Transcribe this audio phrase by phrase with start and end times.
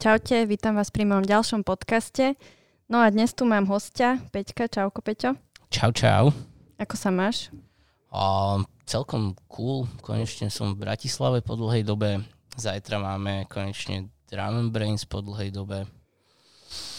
[0.00, 2.32] Čaute, vítam vás pri mojom ďalšom podcaste.
[2.88, 4.64] No a dnes tu mám hostia, Peťka.
[4.64, 5.36] Čauko, Peťo.
[5.68, 6.32] Čau, čau.
[6.80, 7.52] Ako sa máš?
[8.08, 8.56] A,
[8.88, 9.84] celkom cool.
[10.00, 12.24] Konečne som v Bratislave po dlhej dobe.
[12.56, 15.84] Zajtra máme konečne Drum Brains po dlhej dobe.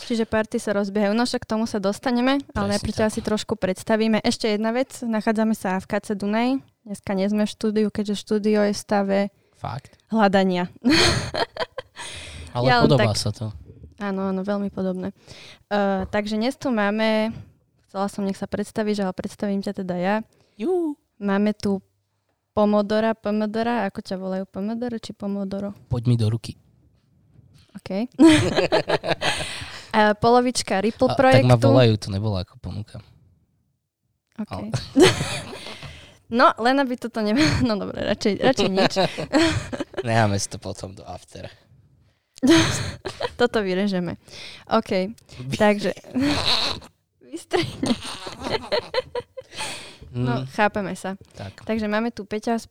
[0.05, 1.17] Čiže party sa rozbiehajú.
[1.17, 4.21] No však k tomu sa dostaneme, ale najprv ťa asi trošku predstavíme.
[4.21, 6.61] Ešte jedna vec, nachádzame sa v KC Dunaj.
[6.85, 9.17] Dneska nie sme v štúdiu, keďže štúdio je v stave
[9.57, 9.97] Fakt.
[10.13, 10.69] hľadania.
[12.51, 13.51] Ale Ja podobá tak- sa to.
[14.01, 15.13] Áno, áno, veľmi podobné.
[15.69, 17.29] Uh, takže dnes tu máme,
[17.85, 20.15] chcela som, nech sa predstavíš, ale predstavím ťa teda ja.
[20.57, 20.97] Jú.
[21.21, 21.85] Máme tu
[22.51, 25.77] Pomodora, Pomodora, ako ťa volajú, Pomodoro či Pomodoro?
[25.85, 26.57] Poď mi do ruky.
[27.77, 28.09] OK.
[29.95, 31.47] A polovička Ripple A, tak projektu.
[31.51, 32.97] ma volajú, to nebolo ako ponuka.
[34.39, 34.71] OK.
[36.39, 37.35] no, len aby toto ne...
[37.67, 38.93] No dobre, radšej, radšej nič.
[40.01, 41.51] Necháme si to potom do after.
[43.39, 44.17] Toto vyrežeme.
[44.69, 45.13] OK,
[45.57, 45.93] takže...
[47.31, 47.95] Vystrihne.
[50.11, 51.15] No, Mm, chápeme sa.
[51.39, 51.63] tak.
[51.63, 52.67] Takže máme tu Peťa z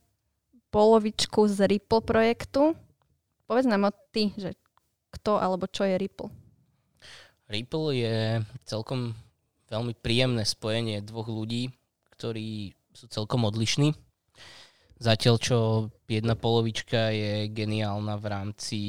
[0.69, 2.77] polovičku z Ripple projektu.
[3.49, 4.53] Povedz nám o ty, že
[5.09, 6.29] kto alebo čo je Ripple.
[7.49, 8.15] Ripple je
[8.69, 9.17] celkom
[9.73, 11.73] veľmi príjemné spojenie dvoch ľudí,
[12.13, 13.97] ktorí sú celkom odlišní.
[15.01, 15.57] Zatiaľ, čo
[16.05, 18.79] jedna polovička je geniálna v rámci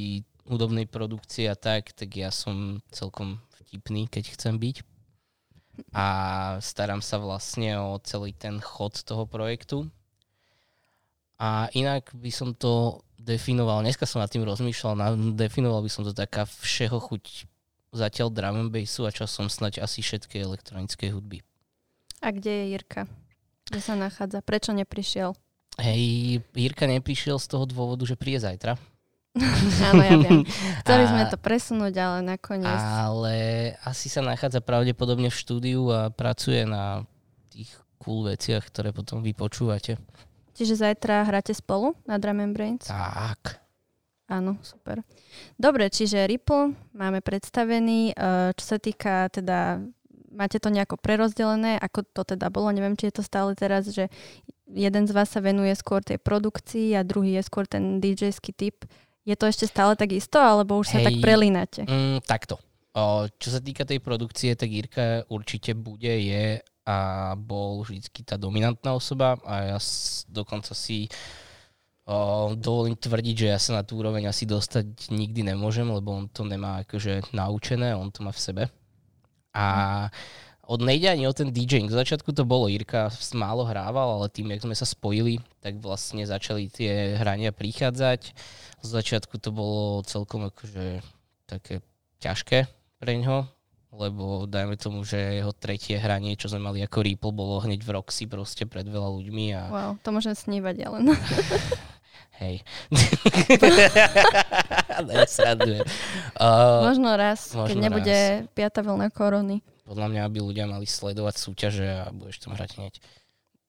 [0.47, 4.83] hudobnej produkcie a tak, tak ja som celkom vtipný, keď chcem byť.
[5.95, 6.05] A
[6.61, 9.89] starám sa vlastne o celý ten chod toho projektu.
[11.41, 16.13] A inak by som to definoval, dneska som nad tým rozmýšľal, definoval by som to
[16.13, 17.49] taká všeho chuť
[17.93, 21.41] zatiaľ drum and bassu a časom snať asi všetkej elektronickej hudby.
[22.21, 23.01] A kde je Jirka?
[23.67, 24.45] Kde sa nachádza?
[24.45, 25.33] Prečo neprišiel?
[25.81, 28.77] Hej, Jirka neprišiel z toho dôvodu, že príde zajtra.
[29.89, 30.45] Áno, ja viem.
[30.85, 32.69] Chceli A- sme to presunúť, ale nakoniec...
[32.77, 33.35] Ale
[33.81, 37.01] asi sa nachádza pravdepodobne v štúdiu a pracuje na
[37.49, 39.97] tých cool veciach, ktoré potom vy počúvate.
[40.53, 42.85] Čiže zajtra hráte spolu na Drum and Brains?
[42.85, 43.57] Tak.
[44.29, 45.01] Áno, super.
[45.57, 48.13] Dobre, čiže Ripple máme predstavený.
[48.13, 49.81] eh, Čo sa týka teda,
[50.29, 54.13] máte to nejako prerozdelené, ako to teda bolo, neviem, či je to stále teraz, že
[54.69, 58.85] jeden z vás sa venuje skôr tej produkcii a druhý je skôr ten DJ-ský typ.
[59.23, 61.05] Je to ešte stále tak isto, alebo už sa Hej.
[61.07, 61.81] tak prelínate?
[61.87, 62.59] Mm, takto.
[62.93, 66.97] O, čo sa týka tej produkcie, tak Jirka určite bude, je a
[67.39, 71.07] bol vždycky tá dominantná osoba a ja s, dokonca si
[72.03, 76.27] o, dovolím tvrdiť, že ja sa na tú úroveň asi dostať nikdy nemôžem, lebo on
[76.27, 78.63] to nemá akože naučené, on to má v sebe.
[79.55, 79.65] A
[80.63, 81.91] od nejde ani o ten DJing.
[81.91, 86.23] Z začiatku to bolo, Jirka málo hrával, ale tým, jak sme sa spojili, tak vlastne
[86.23, 88.31] začali tie hrania prichádzať.
[88.83, 91.01] Z začiatku to bolo celkom akože
[91.47, 91.79] také
[92.19, 92.67] ťažké
[92.99, 93.47] pre ňo,
[93.91, 97.95] lebo dajme tomu, že jeho tretie hranie, čo sme mali ako Ripple, bolo hneď v
[97.95, 101.15] Roxy proste pred veľa ľuďmi a Wow, to môžem snívať, ja len.
[102.43, 102.59] hej.
[105.07, 105.87] ne, srandujem.
[106.35, 108.17] Uh, Možno raz, keď možno nebude
[108.51, 109.63] piata vlna korony.
[109.83, 112.93] podľa mňa by ľudia mali sledovať súťaže a budeš tam hrať hneď.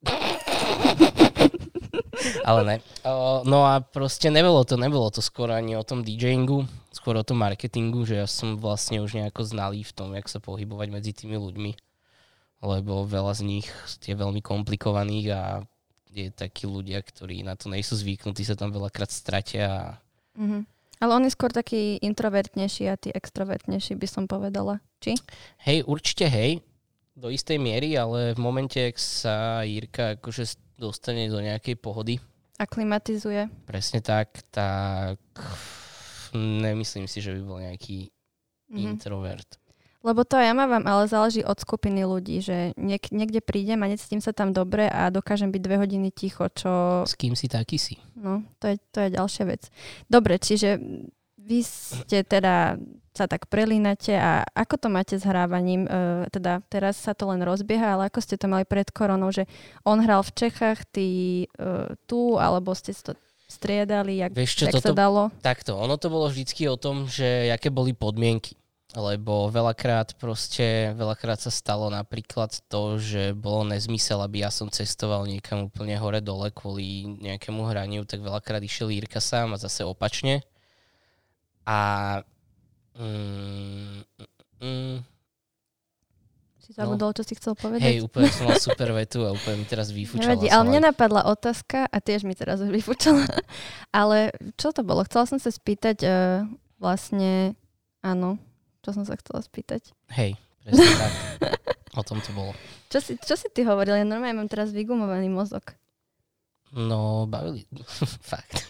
[2.49, 2.77] Ale ne.
[3.45, 7.43] No a proste nebolo to, nebolo to skôr ani o tom DJingu, skôr o tom
[7.45, 11.37] marketingu, že ja som vlastne už nejako znalý v tom, jak sa pohybovať medzi tými
[11.37, 11.73] ľuďmi.
[12.65, 13.67] Lebo veľa z nich
[14.01, 15.43] je veľmi komplikovaných a
[16.15, 19.85] je takí ľudia, ktorí na to nejsú zvyknutí, sa tam veľakrát stratia a
[20.35, 20.67] Mhm.
[21.03, 24.81] Ale on je skôr taký introvertnejší a ty extrovertnejší, by som povedala.
[25.03, 25.19] Či?
[25.67, 26.65] Hej, určite hej,
[27.15, 30.45] do istej miery, ale v momente, ak sa Jirka akože
[30.75, 32.19] dostane do nejakej pohody,
[32.57, 33.51] Aklimatizuje.
[33.65, 35.19] presne tak, tak
[36.33, 38.11] nemyslím si, že by bol nejaký
[38.67, 38.79] Mhm.
[38.81, 39.47] introvert.
[40.01, 44.21] Lebo to ja mám, ale záleží od skupiny ľudí, že niek- niekde prídem a necítim
[44.21, 47.03] sa tam dobre a dokážem byť dve hodiny ticho, čo...
[47.09, 47.97] S kým si taký si?
[48.15, 49.73] No, to je, to je ďalšia vec.
[50.05, 50.77] Dobre, čiže
[51.45, 52.81] vy ste teda
[53.15, 55.87] sa tak prelínate a ako to máte s hrávaním?
[55.87, 59.47] E, teda teraz sa to len rozbieha, ale ako ste to mali pred koronou, že
[59.87, 61.07] on hral v Čechách, ty
[61.47, 63.15] e, tu, alebo ste to
[63.47, 65.23] striedali, jak, Vieš čo, jak sa toto, dalo?
[65.39, 68.59] takto, ono to bolo vždycky o tom, že aké boli podmienky.
[68.95, 75.27] Lebo veľakrát proste, veľakrát sa stalo napríklad to, že bolo nezmysel, aby ja som cestoval
[75.27, 80.47] niekam úplne hore dole kvôli nejakému hraniu, tak veľakrát išiel Jirka sám a zase opačne.
[81.65, 81.79] A
[82.97, 84.05] mm,
[84.61, 84.97] mm,
[86.65, 87.85] Si zabudol, čo si chcel povedať?
[87.85, 90.33] hej, úplne som mal super vetu a úplne mi teraz vyfúčala.
[90.33, 93.29] Nevadí, ale mne napadla otázka a tiež mi teraz už vyfúčala.
[93.93, 95.05] ale čo to bolo?
[95.05, 96.49] Chcela som sa spýtať uh,
[96.81, 97.53] vlastne,
[98.01, 98.37] Áno,
[98.85, 99.93] čo som sa chcela spýtať.
[100.13, 101.13] Hej, presne tak.
[101.95, 102.51] O tom to bolo.
[102.91, 103.95] Čo si, čo si ty hovoril?
[103.95, 105.63] Ja normálne mám teraz vygumovaný mozog.
[106.75, 107.63] No, bavili.
[108.31, 108.67] Fakt.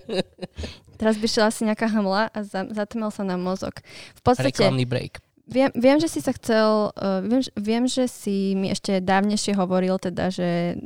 [1.00, 3.78] Teraz by šla asi nejaká hmla a za, zatmel sa nám mozog.
[4.18, 5.22] V podstate, Reklamný break.
[5.46, 9.98] viem, viem, že si sa chcel, uh, viem, viem, že si mi ešte dávnejšie hovoril,
[9.98, 10.78] teda, že,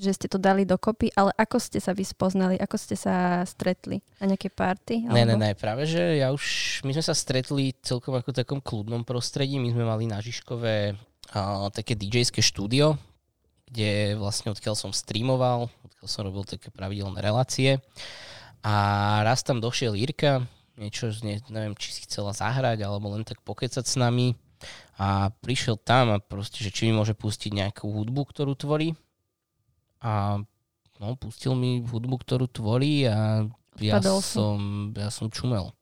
[0.00, 4.00] že ste to dali dokopy, ale ako ste sa vy spoznali, ako ste sa stretli?
[4.20, 5.08] Na nejaké party?
[5.08, 9.04] Ne, ne, ne, práve že ja už, my sme sa stretli celkom ako takom kľudnom
[9.04, 10.96] prostredí, my sme mali na Žižkové
[11.36, 12.96] a, také DJ-ské štúdio,
[13.70, 17.78] kde vlastne odkiaľ som streamoval, odkiaľ som robil také pravidelné relácie.
[18.60, 18.74] A
[19.22, 20.44] raz tam došiel Jirka,
[20.76, 24.34] niečo, ne, neviem, či si chcela zahrať, alebo len tak pokecať s nami.
[25.00, 28.92] A prišiel tam a proste, že či mi môže pustiť nejakú hudbu, ktorú tvorí.
[30.04, 30.42] A
[31.00, 33.48] no, pustil mi hudbu, ktorú tvorí a
[33.80, 35.72] ja som, ja som čumel.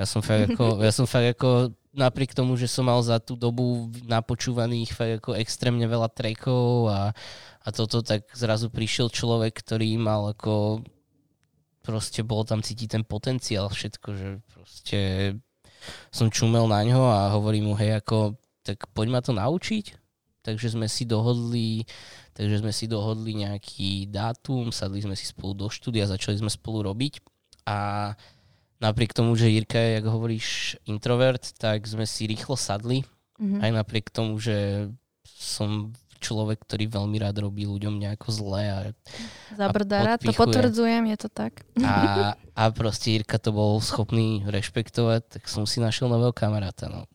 [0.00, 3.34] Ja som fakt ako, ja som fakt ako napriek tomu, že som mal za tú
[3.34, 7.00] dobu napočúvaných fakt ako extrémne veľa trackov a,
[7.62, 10.86] a toto, tak zrazu prišiel človek, ktorý mal ako
[11.80, 15.00] proste bolo tam cítiť ten potenciál všetko, že proste
[16.12, 19.96] som čumel na ňo a hovorím mu, hej, ako, tak poď ma to naučiť.
[20.40, 21.84] Takže sme si dohodli,
[22.32, 26.88] takže sme si dohodli nejaký dátum, sadli sme si spolu do štúdia, začali sme spolu
[26.88, 27.20] robiť
[27.68, 28.12] a
[28.80, 30.48] napriek tomu, že Jirka je, jak hovoríš,
[30.84, 33.04] introvert, tak sme si rýchlo sadli,
[33.40, 33.56] Mhm.
[33.60, 34.88] aj napriek tomu, že
[35.24, 38.78] som človek, ktorý veľmi rád robí ľuďom nejako zle a,
[39.56, 41.64] Zabrdára, to potvrdzujem, je to tak.
[41.80, 46.92] a, a proste Jirka to bol schopný rešpektovať, tak som si našiel nového kamaráta.
[46.92, 47.08] No.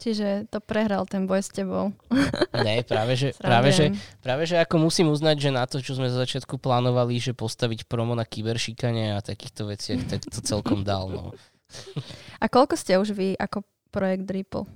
[0.00, 1.92] Čiže to prehral ten boj s tebou.
[2.60, 3.88] Ne, práve že, práve, že,
[4.20, 7.88] práve že ako musím uznať, že na to, čo sme za začiatku plánovali, že postaviť
[7.88, 11.08] promo na kyberšikane a takýchto veciach, tak to celkom dal.
[11.08, 11.32] No.
[12.36, 14.68] A koľko ste už vy ako projekt Ripple?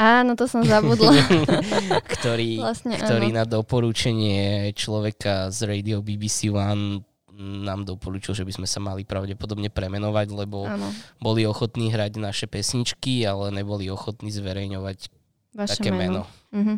[0.00, 1.12] Áno, to som zabudla.
[2.16, 3.36] ktorý, vlastne ktorý áno.
[3.36, 7.04] na doporučenie človeka z Radio BBC One
[7.42, 12.46] nám doporučil, že by sme sa mali pravdepodobne premenovať, lebo Áno, boli ochotní hrať naše
[12.46, 15.10] pesničky, ale neboli ochotní zverejňovať
[15.52, 16.24] vaše také meno.
[16.24, 16.54] meno.
[16.54, 16.74] Mhm.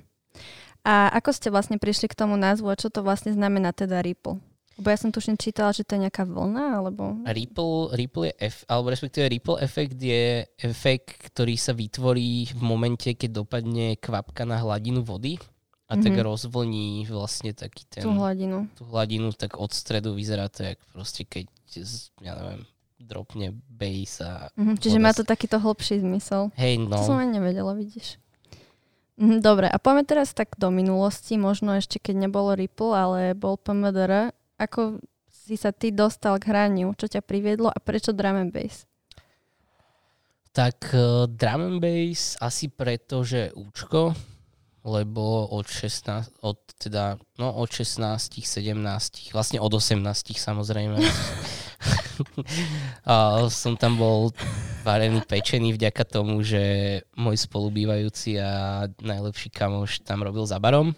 [0.84, 4.36] A ako ste vlastne prišli k tomu názvu a čo to vlastne znamená teda Ripple?
[4.74, 7.22] Lebo ja som tuším čítala, že to je nejaká vlna, alebo...
[7.22, 13.06] Ripple, Ripple je F, alebo respektíve Ripple efekt je efekt, ktorý sa vytvorí v momente,
[13.14, 15.38] keď dopadne kvapka na hladinu vody
[15.84, 16.24] a tak Mhm.
[16.24, 18.66] rozvlní vlastne taký ten, Tú hladinu.
[18.72, 21.44] tú hladinu, tak od stredu vyzerá to, jak proste keď,
[22.18, 22.64] ja neviem,
[22.96, 26.48] dropne bass a Mhm, čiže voda má to takýto hlbší zmysel.
[26.54, 28.16] hej, To som no, ani nevedela, vidíš.
[29.14, 33.54] Mhm, Dobre, a poďme teraz tak do minulosti, možno ešte keď nebolo Ripple, ale bol
[33.54, 34.32] PMDR.
[34.56, 34.98] Ako
[35.28, 36.96] si sa ty dostal k hraniu?
[36.96, 38.88] Čo ťa priviedlo a prečo drum and bass?
[40.50, 44.14] tak uh, drum and bass asi preto, že účko,
[44.84, 50.04] lebo od 16, od teda, no od 16, 17, vlastne od 18
[50.36, 51.00] samozrejme.
[53.08, 54.28] a som tam bol
[54.84, 56.60] varený pečený vďaka tomu, že
[57.16, 60.92] môj spolubývajúci a najlepší kamoš tam robil za barom.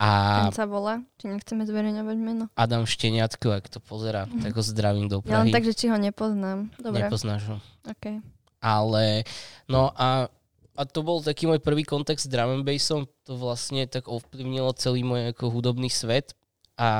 [0.00, 0.08] A
[0.48, 1.04] Ten sa volá?
[1.20, 2.48] Či nechceme zverejňovať meno?
[2.56, 5.52] Adam Šteniatko, ak to pozera, tak ho zdravím do Ja len Prahy.
[5.52, 6.72] tak, že či ho nepoznám.
[6.80, 7.56] Dobre, Nepoznáš ho.
[7.84, 8.24] okay.
[8.64, 9.28] Ale,
[9.68, 10.32] no a,
[10.80, 14.72] a to bol taký môj prvý kontakt s drum and bassom, to vlastne tak ovplyvnilo
[14.80, 16.32] celý môj ako hudobný svet.
[16.80, 16.90] A,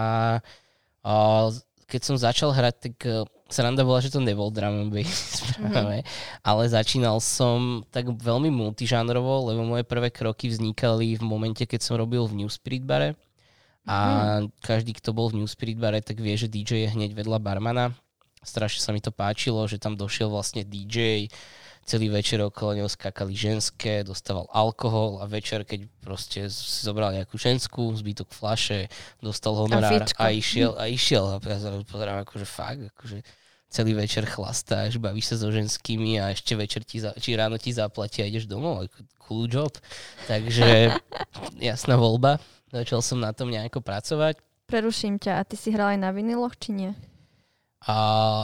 [1.00, 1.12] a
[1.88, 6.04] keď som začal hrať, tak eh, sranda bola, že to nebol drum and bass práve,
[6.44, 11.96] ale začínal som tak veľmi multižánrovo, lebo moje prvé kroky vznikali v momente, keď som
[11.96, 13.16] robil v New Spirit bare.
[13.88, 17.40] A každý, kto bol v New Spirit bare, tak vie, že DJ je hneď vedľa
[17.40, 17.96] barmana.
[18.44, 21.32] Strašne sa mi to páčilo, že tam došiel vlastne DJ,
[21.90, 27.34] celý večer okolo neho skakali ženské, dostával alkohol a večer, keď proste si zobral nejakú
[27.34, 28.86] ženskú, zbytok flaše,
[29.18, 30.22] dostal honorár fičko.
[30.22, 33.26] a, išiel a išiel a ja pozerám akože fakt, akože
[33.66, 37.74] celý večer chlastáš, bavíš sa so ženskými a ešte večer ti, za, či ráno ti
[37.74, 38.86] zaplatia a ideš domov,
[39.26, 39.74] cool job.
[40.30, 40.94] Takže
[41.70, 42.38] jasná voľba,
[42.70, 44.38] začal som na tom nejako pracovať.
[44.70, 45.38] Preruším ťa.
[45.38, 46.90] A ty si hral aj na viniloch, či nie?
[47.86, 47.94] A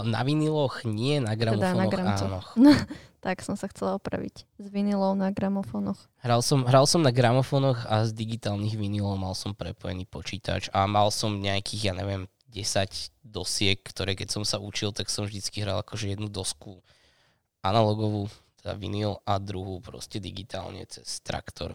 [0.02, 2.40] na viniloch nie, na gramofónoch Teda na áno.
[3.20, 4.46] Tak som sa chcela opraviť.
[4.60, 5.98] Z vinilov na gramofónoch.
[6.22, 10.86] Hral som, hral som na gramofónoch a z digitálnych vinilov mal som prepojený počítač a
[10.86, 15.60] mal som nejakých, ja neviem, 10 dosiek, ktoré keď som sa učil, tak som vždycky
[15.60, 16.80] hral akože jednu dosku
[17.60, 18.30] analogovú,
[18.62, 21.74] teda vinyl a druhú proste digitálne cez traktor.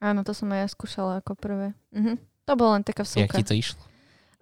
[0.00, 1.76] Áno, to som aj ja skúšala ako prvé.
[1.92, 2.16] Mhm.
[2.48, 3.36] To bola len taká Jak vsúka.
[3.38, 3.78] ti to išlo?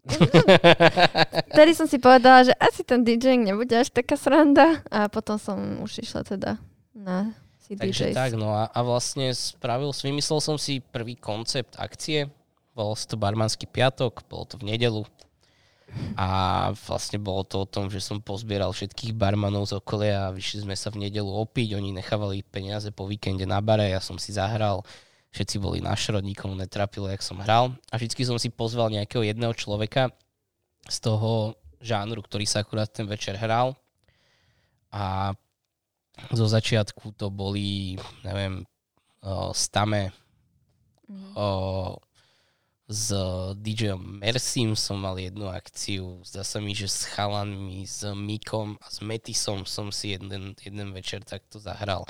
[1.53, 5.57] Vtedy som si povedala, že asi ten DJing nebude až taká sranda a potom som
[5.85, 6.57] už išla teda
[6.97, 7.33] na
[7.69, 8.17] si Takže DJs.
[8.17, 12.33] tak, no a, a vlastne spravil, vymyslel som si prvý koncept akcie,
[12.73, 15.05] bol to barmanský piatok, bolo to v nedelu
[16.17, 16.29] a
[16.85, 20.77] vlastne bolo to o tom, že som pozbieral všetkých barmanov z okolia a vyšli sme
[20.77, 24.85] sa v nedelu opiť, oni nechávali peniaze po víkende na bare, ja som si zahral,
[25.33, 29.23] všetci boli na šrot, nikomu netrapilo, jak som hral a vždycky som si pozval nejakého
[29.27, 30.11] jedného človeka
[30.89, 31.55] z toho
[31.85, 33.77] žánru, ktorý sa akurát ten večer hral
[34.91, 35.37] a
[36.35, 37.95] zo začiatku to boli,
[38.27, 38.67] neviem,
[39.23, 40.11] o, Stame,
[41.09, 41.33] Mhm.
[41.41, 41.49] o,
[42.89, 43.13] s
[43.61, 48.87] DJom Mersim som mal jednu akciu, zdá sa mi, že s chalanmi, s Mikom a
[48.89, 52.09] s Metisom som si jeden, jeden večer takto zahral.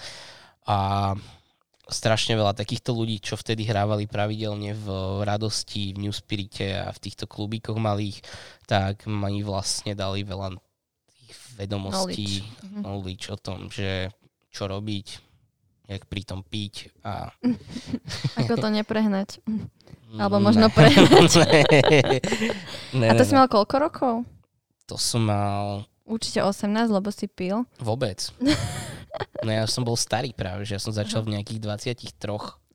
[0.67, 1.15] A
[1.89, 4.87] strašne veľa takýchto ľudí, čo vtedy hrávali pravidelne v
[5.23, 8.21] Radosti, v New Spirite a v týchto klubíkoch malých,
[8.63, 10.53] tak mi vlastne dali veľa
[11.09, 12.81] tých vedomostí, Mhm.
[12.83, 14.13] knowledge o tom, že
[14.49, 15.07] čo robiť,
[15.87, 17.33] jak pri tom piť a...
[18.39, 19.41] Ako to neprehnať.
[20.11, 20.75] Alebo Mm, možno ne.
[20.75, 21.31] prehnať.
[22.95, 23.39] ne, A to ne, si ne.
[23.39, 24.15] mal koľko rokov?
[24.87, 27.69] To som mal Určite 18, lebo si pil.
[27.77, 28.17] vôbec.
[29.43, 32.15] No ja som bol starý práve, že ja som začal v nejakých 23.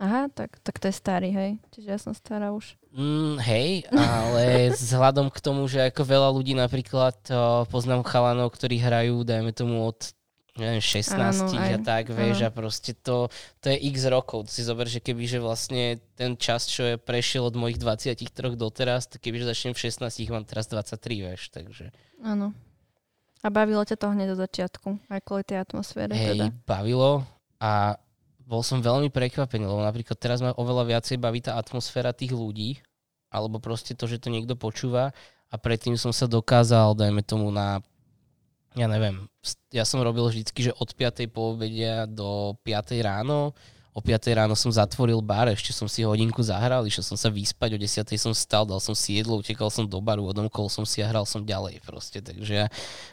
[0.03, 1.51] Aha, tak, tak to je starý, hej.
[1.71, 2.75] Čiže ja som stará už.
[2.91, 4.43] Mm, hej, ale
[4.75, 9.87] vzhľadom k tomu, že ako veľa ľudí napríklad o, poznám chalanov, ktorí hrajú, dajme tomu
[9.87, 10.13] od
[10.53, 11.81] neviem, 16 Áno, a aj.
[11.81, 12.47] tak, vieš, Áno.
[12.47, 13.25] a proste to,
[13.57, 14.45] to je x rokov.
[14.53, 19.09] Si zober, že keby, že vlastne ten čas, čo je prešiel od mojich 23 doteraz,
[19.09, 21.89] tak keby, že začnem v 16, ich mám teraz 23, vieš, takže
[22.21, 22.53] Áno.
[23.43, 26.45] A bavilo ťa to hneď od začiatku, aj kvôli tej atmosfére hej, teda.
[26.63, 27.27] bavilo
[27.59, 27.99] a
[28.43, 32.79] bol som veľmi prekvapený, lebo napríklad teraz ma oveľa viacej baví tá atmosféra tých ľudí,
[33.27, 35.11] alebo proste to, že to niekto počúva
[35.51, 37.83] a predtým som sa dokázal, dajme tomu na
[38.73, 39.29] ja neviem,
[39.69, 41.29] ja som robil vždycky, že od 5.
[41.29, 42.97] po obedia do 5.
[43.05, 43.53] ráno,
[43.93, 44.33] o 5.
[44.33, 48.09] ráno som zatvoril bar, ešte som si hodinku zahral, išiel som sa vyspať, o 10.
[48.17, 51.29] som stal, dal som si jedlo, utekal som do baru, odomkol som si a hral
[51.29, 52.67] som ďalej proste, takže ja,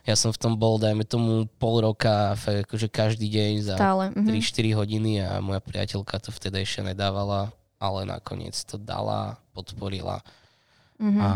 [0.08, 4.12] ja som v tom bol, dajme tomu pol roka, akože každý deň za Stále.
[4.16, 4.28] Mhm.
[4.32, 10.20] 3-4 hodiny a moja priateľka to vtedy ešte nedávala, ale nakoniec to dala, podporila
[11.00, 11.20] Mhm.
[11.20, 11.28] a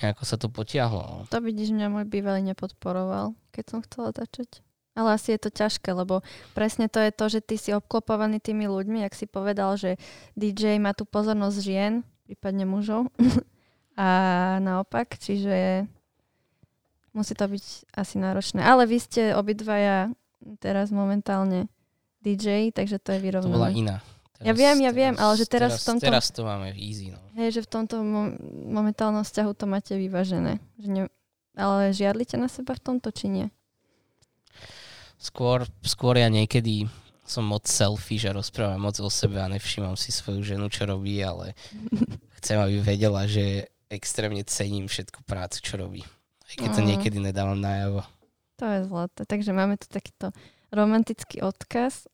[0.00, 1.04] nejako sa to potiahlo.
[1.04, 1.28] no.
[1.28, 4.63] To vidíš, mňa môj bývalý nepodporoval, keď som chcela začať.
[4.94, 6.22] Ale asi je to ťažké, lebo
[6.54, 9.98] presne to je to, že ty si obklopovaný tými ľuďmi, ak si povedal, že
[10.38, 11.92] DJ má tu pozornosť žien,
[12.24, 13.10] prípadne mužov.
[13.94, 14.08] A
[14.58, 15.86] naopak, čiže
[17.10, 18.58] musí to byť asi náročné.
[18.58, 20.10] Ale vy ste obidvaja
[20.58, 21.70] teraz momentálne
[22.18, 23.70] DJ, takže to je To bola vyrovnané.
[23.72, 23.96] iná.
[24.42, 27.22] Ja viem, ja viem, ale že teraz v tomto- Teraz to máme easy, no.
[27.32, 28.34] Hej, že v tomto mo-
[28.68, 30.58] momentálnom vzťahu to máte vyvážené.
[30.76, 31.02] Že ne,
[31.54, 33.46] ale žiadlite na seba v tomto, či nie?
[35.18, 36.90] Skôr, skôr ja niekedy
[37.24, 41.16] som moc selfish a rozprávam moc o sebe a nevšímam si svoju ženu, čo robí,
[41.24, 41.56] ale
[42.40, 46.02] chcem, aby vedela, že extrémne cením všetku prácu, čo robí.
[46.44, 48.04] Aj keď to niekedy nedávam najavo.
[48.60, 49.22] To je zlaté.
[49.24, 50.30] Takže máme tu takýto
[50.70, 52.06] romantický odkaz.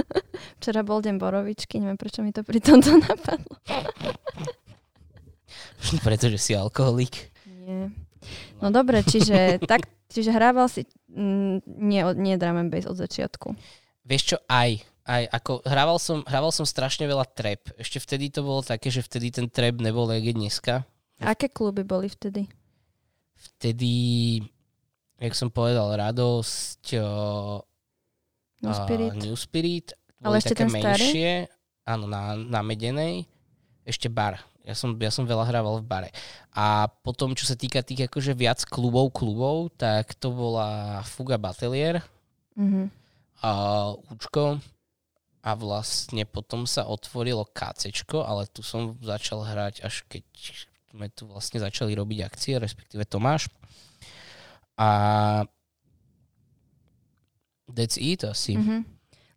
[0.60, 3.56] Včera bol deň borovičky, neviem prečo mi to pri tomto napadlo.
[6.04, 7.32] Pretože si alkoholik.
[7.46, 7.94] Nie.
[8.58, 13.56] No dobre, čiže, tak, čiže hrával si mm, nie, nie drum and bass od začiatku.
[14.08, 14.84] Vieš čo, aj.
[15.08, 17.72] Aj ako hrával som, hrával som strašne veľa trap.
[17.80, 20.74] Ešte vtedy to bolo také, že vtedy ten trap nebol jak je dneska.
[21.24, 22.44] Aké kluby boli vtedy?
[23.38, 23.92] Vtedy,
[25.16, 27.08] jak som povedal, radosť, o,
[28.62, 29.12] No Spirit?
[29.14, 29.86] A New Spirit.
[30.18, 30.82] Ale ešte také ten starý?
[30.82, 31.30] menšie,
[31.86, 33.30] áno, na, na Medenej.
[33.86, 34.42] Ešte bar.
[34.68, 36.10] Ja som, ja som veľa hrával v bare.
[36.52, 42.04] A potom, čo sa týka tých akože viac klubov, klubov, tak to bola Fuga Batelier
[42.52, 42.92] Mhm.
[43.40, 43.50] a
[44.12, 44.60] Účko.
[45.40, 50.24] A vlastne potom sa otvorilo KCčko, ale tu som začal hrať až keď
[50.92, 53.48] sme tu vlastne začali robiť akcie, respektíve Tomáš.
[54.76, 55.48] A
[57.72, 58.60] that's it asi.
[58.60, 58.84] Mhm.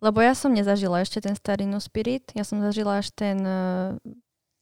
[0.01, 3.93] Lebo ja som nezažila ešte ten starý No Spirit, ja som zažila až ten uh,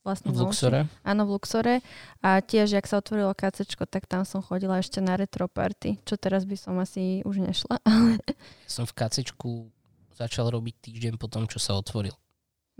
[0.10, 0.89] vlastne V Luxore?
[1.06, 1.86] Áno, v Luxore.
[2.25, 6.18] A tiež, jak sa otvorilo KCčko, tak tam som chodila ešte na retro party, čo
[6.18, 7.78] teraz by som asi už nešla.
[8.66, 9.70] Som v KCčku
[10.18, 12.13] začal robiť týždeň po tom, čo sa otvoril.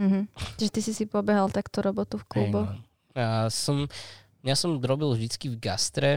[0.02, 0.32] Mhm.
[0.58, 2.72] Čiže ty si si pobehal takto robotu v kluboch.
[2.74, 2.82] No.
[3.14, 3.86] Ja som,
[4.42, 6.12] ja som robil vždycky v gastre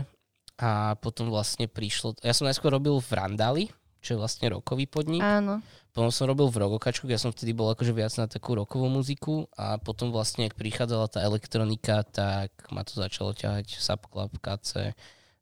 [0.57, 3.65] a potom vlastne prišlo, ja som najskôr robil v Randali,
[4.03, 5.23] čo je vlastne rokový podnik.
[5.23, 5.63] Áno.
[5.95, 9.47] Potom som robil v Rogokačku, ja som vtedy bol akože viac na takú rokovú muziku
[9.55, 14.97] a potom vlastne, ak prichádzala tá elektronika, tak ma to začalo ťahať Subclub, KC,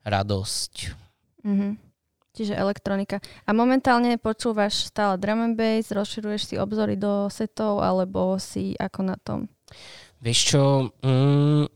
[0.04, 0.74] Radosť.
[1.46, 1.90] Mhm.
[2.30, 3.18] Čiže elektronika.
[3.42, 9.00] A momentálne počúvaš stále drum and bass, rozširuješ si obzory do setov, alebo si ako
[9.02, 9.50] na tom?
[10.22, 10.62] Vieš čo,
[11.02, 11.66] mm,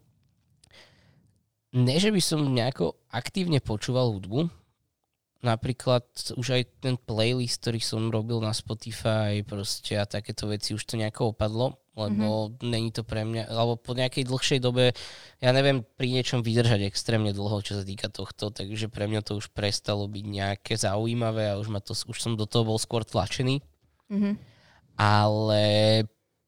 [1.75, 4.47] ne, že by som nejako aktívne počúval hudbu,
[5.45, 10.83] napríklad už aj ten playlist, ktorý som robil na Spotify proste a takéto veci už
[10.89, 12.65] to nejako opadlo, lebo mm-hmm.
[12.65, 14.91] není to pre mňa, alebo po nejakej dlhšej dobe,
[15.39, 19.39] ja neviem pri niečom vydržať extrémne dlho, čo sa týka tohto, takže pre mňa to
[19.39, 23.07] už prestalo byť nejaké zaujímavé a už, ma to, už som do toho bol skôr
[23.07, 23.63] tlačený.
[24.11, 24.35] Mm-hmm.
[24.99, 25.65] Ale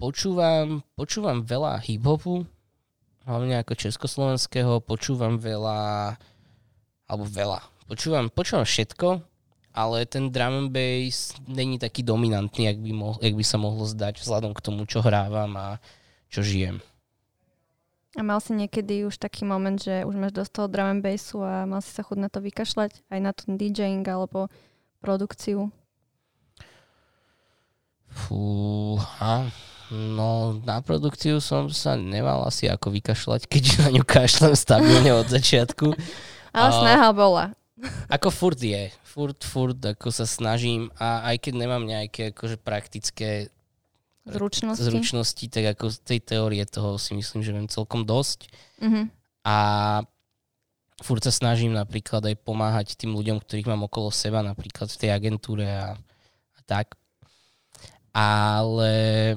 [0.01, 2.43] počúvam, počúvam veľa hip-hopu,
[3.29, 6.15] hlavne ako československého, počúvam veľa,
[7.07, 9.23] alebo veľa, Počúvam, počúvam všetko,
[9.71, 13.87] ale ten drum and bass není taký dominantný, jak by, mohol, jak by sa mohlo
[13.87, 15.79] zdať vzhľadom k tomu, čo hrávam a
[16.27, 16.83] čo žijem.
[18.19, 21.39] A mal si niekedy už taký moment, že už máš dosť toho drum and bassu
[21.47, 23.07] a mal si sa chud na to vykašľať?
[23.07, 24.51] Aj na ten DJing alebo
[24.99, 25.71] produkciu?
[28.11, 29.53] Fúha,
[29.95, 35.31] no na produkciu som sa nemal asi ako vykašľať, keďže na ňu kašľam stabilne od
[35.31, 35.95] začiatku.
[36.57, 37.55] Ale snaha bola.
[38.09, 38.89] Ako furt je.
[39.05, 43.53] Furt, furt, ako sa snažím a aj keď nemám nejaké akože praktické
[44.25, 44.81] zručnosti.
[44.81, 48.49] zručnosti, tak ako z tej teórie toho si myslím, že viem celkom dosť.
[48.81, 49.05] Mm-hmm.
[49.45, 49.57] A
[51.05, 55.11] furt sa snažím napríklad aj pomáhať tým ľuďom, ktorých mám okolo seba, napríklad v tej
[55.13, 55.95] agentúre a,
[56.57, 56.97] a tak.
[58.17, 59.37] Ale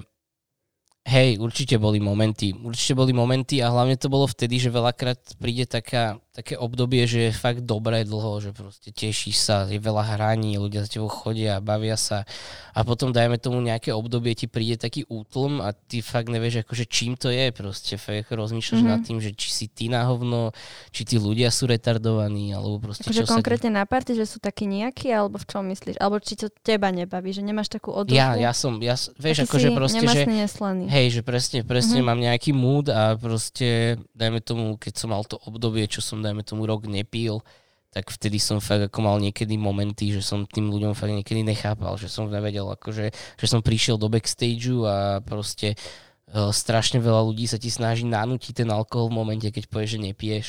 [1.10, 2.54] Hej, určite boli momenty.
[2.54, 7.30] Určite boli momenty a hlavne to bolo vtedy, že veľakrát príde taká, také obdobie, že
[7.30, 11.60] je fakt dobré dlho, že proste tešíš sa, je veľa hraní, ľudia za tebou chodia,
[11.60, 12.24] bavia sa
[12.72, 16.88] a potom dajme tomu nejaké obdobie, ti príde taký útlm a ty fakt nevieš akože
[16.88, 18.94] čím to je proste, fakt rozmýšľaš mm-hmm.
[18.96, 20.56] nad tým, že či si ty na hovno,
[20.96, 23.78] či tí ľudia sú retardovaní, alebo proste akože čo konkrétne sa...
[23.82, 26.00] na party, že sú takí nejakí, alebo v čom myslíš?
[26.00, 28.16] Alebo či to teba nebaví, že nemáš takú odozvu?
[28.16, 30.24] Ja, ja som, ja, vieš, akože proste, že...
[30.24, 30.88] Neslaný.
[30.88, 32.08] Hej, že presne, presne mm-hmm.
[32.08, 36.46] mám nejaký mood a proste, dajme tomu, keď som mal to obdobie, čo som, dajme
[36.46, 37.42] tomu, rok nepil,
[37.90, 41.98] tak vtedy som fakt ako mal niekedy momenty, že som tým ľuďom fakt niekedy nechápal,
[41.98, 45.74] že som nevedel, akože, že som prišiel do backstageu a proste
[46.30, 50.06] uh, strašne veľa ľudí sa ti snaží nanútiť ten alkohol v momente, keď povieš, že
[50.06, 50.48] nepiješ.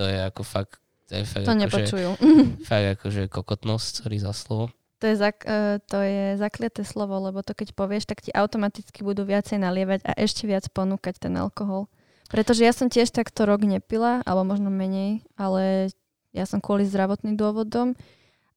[0.00, 0.80] To je ako fakt,
[1.12, 2.10] to je fakt to ako, nepočujú.
[2.18, 4.72] Že, fakt akože kokotnosť, sorry za slovo.
[4.98, 9.04] To je, zak, uh, to je zakliaté slovo, lebo to keď povieš, tak ti automaticky
[9.04, 11.86] budú viacej nalievať a ešte viac ponúkať ten alkohol.
[12.28, 15.88] Pretože ja som tiež takto rok nepila, alebo možno menej, ale
[16.36, 17.96] ja som kvôli zdravotným dôvodom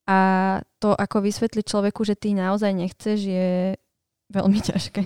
[0.03, 0.19] a
[0.83, 3.79] to, ako vysvetliť človeku, že ty naozaj nechceš, je
[4.31, 5.01] veľmi ťažké.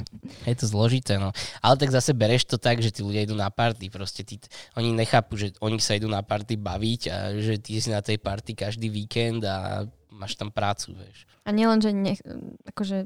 [0.50, 1.30] Je to zložité, no.
[1.62, 4.42] Ale tak zase bereš to tak, že tí ľudia idú na party, proste tí,
[4.74, 8.18] oni nechápu, že oni sa idú na party baviť a že ty si na tej
[8.18, 11.30] party každý víkend a máš tam prácu, vieš.
[11.46, 12.22] A nielen, že nech,
[12.66, 13.06] akože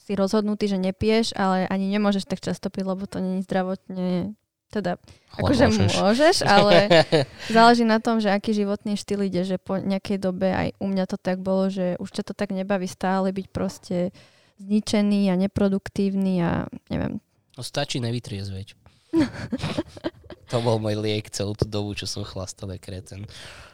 [0.00, 4.34] si rozhodnutý, že nepiješ, ale ani nemôžeš tak často piť, lebo to není zdravotne
[4.70, 5.02] teda,
[5.34, 5.92] ale akože môžeš.
[5.98, 7.04] môžeš, ale
[7.50, 11.04] záleží na tom, že aký životný štýl ide, že po nejakej dobe aj u mňa
[11.10, 14.14] to tak bolo, že už ťa to tak nebaví stále byť proste
[14.62, 17.18] zničený a neproduktívny a neviem.
[17.58, 18.78] No stačí nevytriezveť.
[20.50, 23.26] to bol môj liek celú tú dobu, čo som chlastal kreten.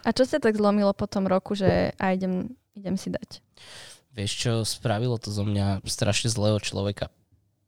[0.07, 3.45] A čo sa tak zlomilo po tom roku, že a idem, idem si dať?
[4.17, 7.13] Vieš čo, spravilo to zo mňa strašne zlého človeka.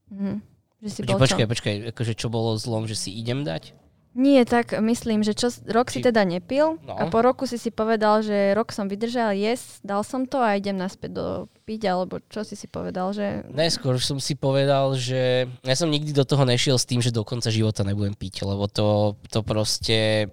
[0.09, 0.58] Mhm.
[0.79, 1.51] Že si Poč- bol počkaj, čo?
[1.51, 3.75] počkaj, akože čo bolo zlom, že si idem dať?
[4.19, 6.95] Nie, tak myslím, že čo, rok si teda nepil No.
[6.99, 10.59] a po roku si si povedal, že rok som vydržal, yes, dal som to a
[10.59, 11.27] idem naspäť do
[11.62, 13.47] piť, alebo čo si si povedal, že...
[13.47, 17.23] Neskôr som si povedal, že ja som nikdy do toho nešiel s tým, že do
[17.23, 20.27] konca života nebudem piť, lebo to, to proste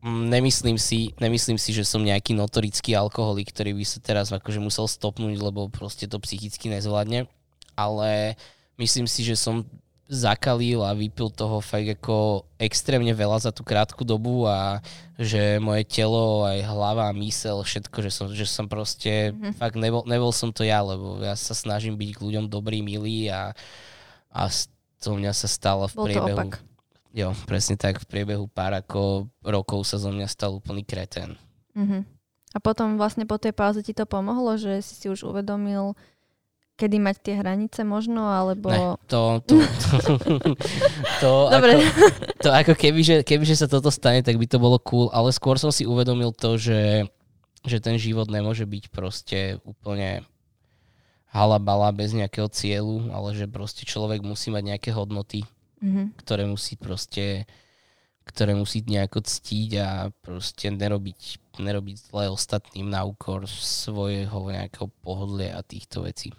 [0.00, 4.62] mm, nemyslím si, nemyslím si, že som nejaký notorický alkoholik, ktorý by sa teraz akože
[4.62, 7.28] musel stopnúť, lebo proste to psychicky nezvládne.
[7.76, 8.40] Ale
[8.78, 9.66] myslím si, že som
[10.08, 14.80] zakalil a vypil toho fakt ako extrémne veľa za tú krátku dobu a
[15.20, 19.36] že moje telo, aj hlava, mysel, všetko, že som, že som proste, Mhm.
[19.36, 19.54] mm-hmm.
[19.60, 23.28] fakt nebol, nebol som to ja, lebo ja sa snažím byť k ľuďom dobrý, milý
[23.28, 23.52] a,
[24.32, 24.48] a
[24.98, 26.38] to mňa sa stalo v Bol priebehu.
[26.40, 26.52] opak.
[27.12, 31.36] Jo, presne tak, v priebehu pár ako rokov sa zo mňa stal úplný kretén.
[31.76, 32.00] Uh-huh.
[32.52, 35.92] A potom vlastne po tej pauze ti to pomohlo, že si si už uvedomil,
[36.78, 38.70] kedy mať tie hranice možno, alebo...
[38.70, 40.14] Ne, to, to, to,
[41.18, 41.82] to, Dobre.
[41.82, 42.06] Ako,
[42.38, 45.34] to ako keby, že, keby, že sa toto stane, tak by to bolo cool, ale
[45.34, 47.10] skôr som si uvedomil to, že,
[47.66, 50.22] že ten život nemôže byť proste úplne
[51.34, 55.42] halabala bez nejakého cieľu, ale že proste človek musí mať nejaké hodnoty,
[55.82, 56.14] uh-huh.
[56.22, 57.44] ktoré musí proste
[58.28, 65.56] ktoré musí nejako ctiť a proste nerobiť, nerobiť zle ostatným na úkor svojho nejakého pohodlia
[65.56, 66.36] a týchto vecí.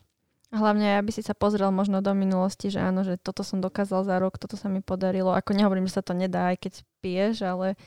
[0.50, 4.18] Hlavne, aby si sa pozrel možno do minulosti, že áno, že toto som dokázal za
[4.18, 5.30] rok, toto sa mi podarilo.
[5.30, 6.74] Ako nehovorím, že sa to nedá, aj keď
[7.06, 7.78] piješ, ale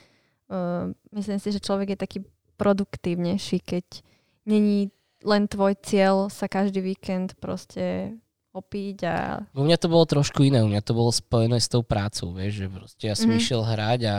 [0.47, 2.19] uh, myslím si, že človek je taký
[2.63, 4.07] produktívnejší, keď
[4.47, 4.95] není
[5.27, 8.15] len tvoj cieľ sa každý víkend proste
[8.55, 9.17] opiť a...
[9.59, 12.63] U mňa to bolo trošku iné, u mňa to bolo spojené s tou prácou, vieš,
[12.63, 13.43] že proste ja som mm-hmm.
[13.43, 14.19] išiel hrať a,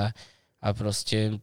[0.60, 1.40] a proste...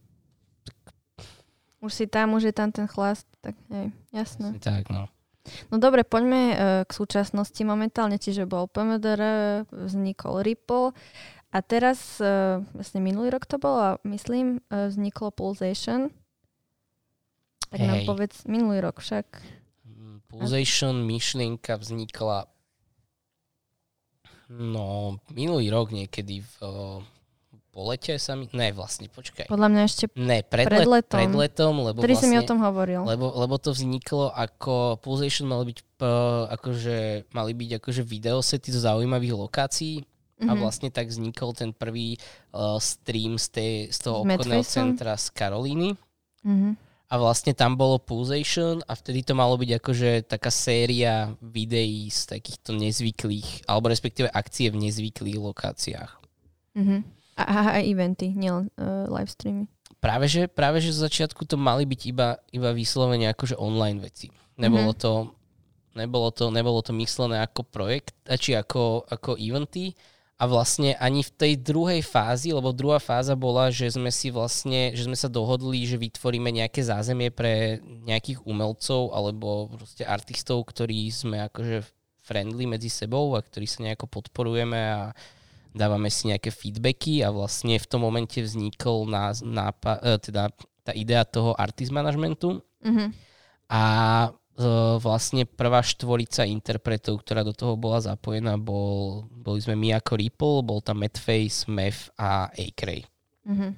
[1.81, 4.61] Už si tam, už je tam ten chlast, tak hej, jasné.
[4.61, 5.09] Tak, no.
[5.69, 10.95] No dobre, poďme uh, k súčasnosti momentálne, čiže bol PMDR, vznikol Ripple
[11.51, 16.15] a teraz, uh, vlastne minulý rok to bolo, myslím, uh, vzniklo Pulsation.
[17.71, 17.87] Tak Hej.
[17.87, 19.27] nám povedz, minulý rok však.
[20.31, 22.47] Pulsation myšlienka vznikla
[24.51, 26.55] no, minulý rok niekedy v
[27.81, 28.45] po lete sa mi...
[28.53, 29.49] Ne, vlastne, počkaj.
[29.49, 31.17] Podľa mňa ešte ne, pred, pred letom.
[31.17, 33.09] Pred letom, lebo Ktorý vlastne, si mi o tom hovoril.
[33.09, 35.01] Lebo, lebo to vzniklo ako...
[35.01, 40.45] Pulsation mal byť, uh, akože, mali byť akože videosety zo zaujímavých lokácií mm-hmm.
[40.45, 40.61] a mhm.
[40.61, 42.21] vlastne tak vznikol ten prvý
[42.53, 45.97] uh, stream z, tej, z toho obchodného centra z Karolíny.
[46.45, 46.73] Mm-hmm.
[47.11, 52.29] A vlastne tam bolo Pulsation a vtedy to malo byť akože taká séria videí z
[52.29, 56.13] takýchto nezvyklých, alebo respektíve akcie v nezvyklých lokáciách.
[56.77, 57.20] Mm-hmm.
[57.45, 59.67] A, a eventy, nielen uh, live streamy.
[60.01, 64.33] Práve že, práve, že z začiatku to mali byť iba, iba vyslovene akože online veci.
[64.57, 65.05] Nebolo mm-hmm.
[65.05, 65.13] to
[65.95, 69.95] nebolo to, nebolo to myslené ako projekt, či ako, ako eventy
[70.41, 74.97] a vlastne ani v tej druhej fázi, lebo druhá fáza bola, že sme si vlastne,
[74.97, 81.13] že sme sa dohodli, že vytvoríme nejaké zázemie pre nejakých umelcov alebo proste artistov, ktorí
[81.13, 81.85] sme akože
[82.25, 85.13] friendly medzi sebou a ktorí sa nejako podporujeme a
[85.71, 90.51] dávame si nejaké feedbacky a vlastne v tom momente vznikol nás, nápa, e, teda
[90.83, 93.09] tá idea toho artist managementu mm-hmm.
[93.71, 93.83] a
[94.27, 94.31] e,
[94.99, 100.67] vlastne prvá štvorica interpretov, ktorá do toho bola zapojená, bol, boli sme my ako Ripple,
[100.67, 103.07] bol tam Madface, Mev a Acray.
[103.47, 103.71] Mm-hmm.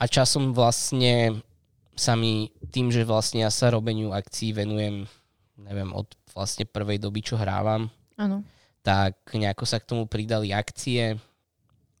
[0.00, 1.42] A časom vlastne
[1.92, 5.04] sa mi tým, že vlastne ja sa robeniu akcií venujem,
[5.60, 8.40] neviem, od vlastne prvej doby, čo hrávam, ano
[8.80, 11.20] tak nejako sa k tomu pridali akcie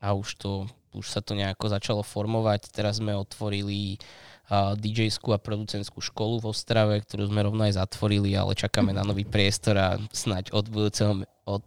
[0.00, 0.52] a už, to,
[0.96, 2.72] už sa to nejako začalo formovať.
[2.72, 4.00] Teraz sme otvorili
[4.48, 9.04] uh, DJ-skú a producentskú školu v Ostrave, ktorú sme rovno aj zatvorili, ale čakáme na
[9.04, 11.12] nový priestor a snať od budúceho,
[11.44, 11.64] od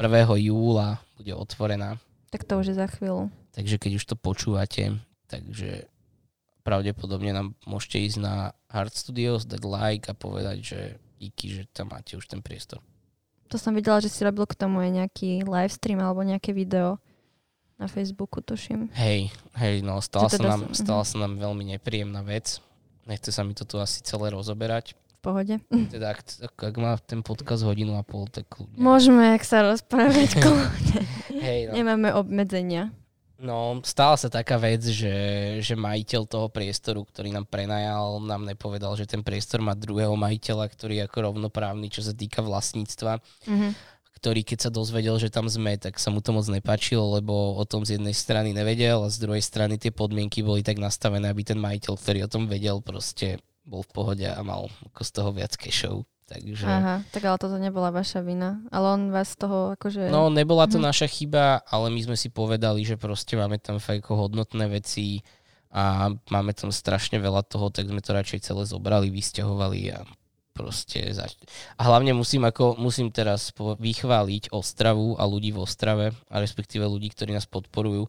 [0.00, 0.10] 1.
[0.48, 2.00] júla bude otvorená.
[2.32, 3.30] Tak to už je za chvíľu.
[3.54, 4.98] Takže keď už to počúvate,
[5.30, 5.86] takže
[6.66, 8.34] pravdepodobne nám môžete ísť na
[8.72, 10.80] Hard Studios, dať like a povedať, že
[11.20, 12.82] díky, že tam máte už ten priestor.
[13.54, 16.98] To som videla, že si robil k tomu aj nejaký live stream alebo nejaké video
[17.78, 18.90] na Facebooku, tuším.
[18.98, 21.14] Hej, hej, no stala, teda sa, nám, som, stala uh-huh.
[21.14, 22.58] sa nám veľmi nepríjemná vec.
[23.06, 24.98] Nechce sa mi to tu asi celé rozoberať.
[24.98, 25.54] V pohode.
[25.94, 28.74] Teda ak, ak, ak má ten podcast hodinu a pol, tak kľudne.
[28.74, 31.00] Môžeme, ak sa rozprávať kľudne.
[31.38, 31.78] hej, no.
[31.78, 32.90] Nemáme obmedzenia.
[33.44, 35.12] No, stala sa taká vec, že,
[35.60, 40.64] že majiteľ toho priestoru, ktorý nám prenajal, nám nepovedal, že ten priestor má druhého majiteľa,
[40.72, 43.20] ktorý je ako rovnoprávny, čo sa týka vlastníctva.
[43.44, 43.72] Mm-hmm
[44.24, 47.64] ktorý keď sa dozvedel, že tam sme, tak sa mu to moc nepačilo, lebo o
[47.68, 51.44] tom z jednej strany nevedel a z druhej strany tie podmienky boli tak nastavené, aby
[51.44, 53.36] ten majiteľ, ktorý o tom vedel, proste
[53.68, 56.08] bol v pohode a mal ako z toho viac cashov.
[56.24, 56.64] Takže...
[56.64, 58.64] Aha, tak ale toto nebola vaša vina.
[58.72, 60.08] Ale on vás z toho akože...
[60.08, 60.88] No, nebola to hm.
[60.88, 65.20] naša chyba, ale my sme si povedali, že proste máme tam fakt hodnotné veci
[65.74, 70.06] a máme tam strašne veľa toho, tak sme to radšej celé zobrali, vysťahovali a
[70.54, 71.36] proste zač-
[71.76, 77.10] A hlavne musím, ako, musím teraz vychváliť Ostravu a ľudí v Ostrave a respektíve ľudí,
[77.10, 78.06] ktorí nás podporujú,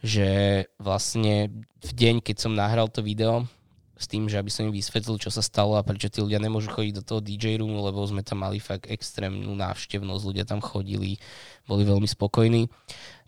[0.00, 1.52] že vlastne
[1.84, 3.44] v deň, keď som nahral to video,
[4.02, 6.74] s tým, že aby som im vysvetlil, čo sa stalo a prečo tí ľudia nemôžu
[6.74, 11.22] chodiť do toho DJ roomu, lebo sme tam mali fakt extrémnu návštevnosť, ľudia tam chodili,
[11.64, 12.66] boli veľmi spokojní.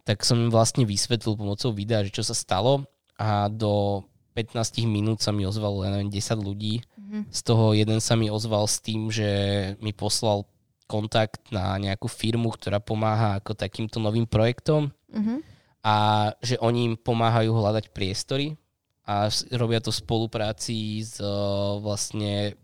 [0.03, 2.85] Tak som im vlastne vysvetlil pomocou videa, že čo sa stalo
[3.17, 4.03] a do
[4.35, 4.59] 15
[4.91, 6.83] minút sa mi ozvalo, ja neviem, 10 ľudí.
[6.83, 7.23] Mm-hmm.
[7.31, 9.31] Z toho jeden sa mi ozval s tým, že
[9.79, 10.45] mi poslal
[10.91, 14.91] kontakt na nejakú firmu, ktorá pomáha ako takýmto novým projektom.
[15.09, 15.97] Mm-hmm a
[16.41, 18.57] že oni im pomáhajú hľadať priestory
[19.05, 22.57] a robia to v spolupráci s uh, vlastne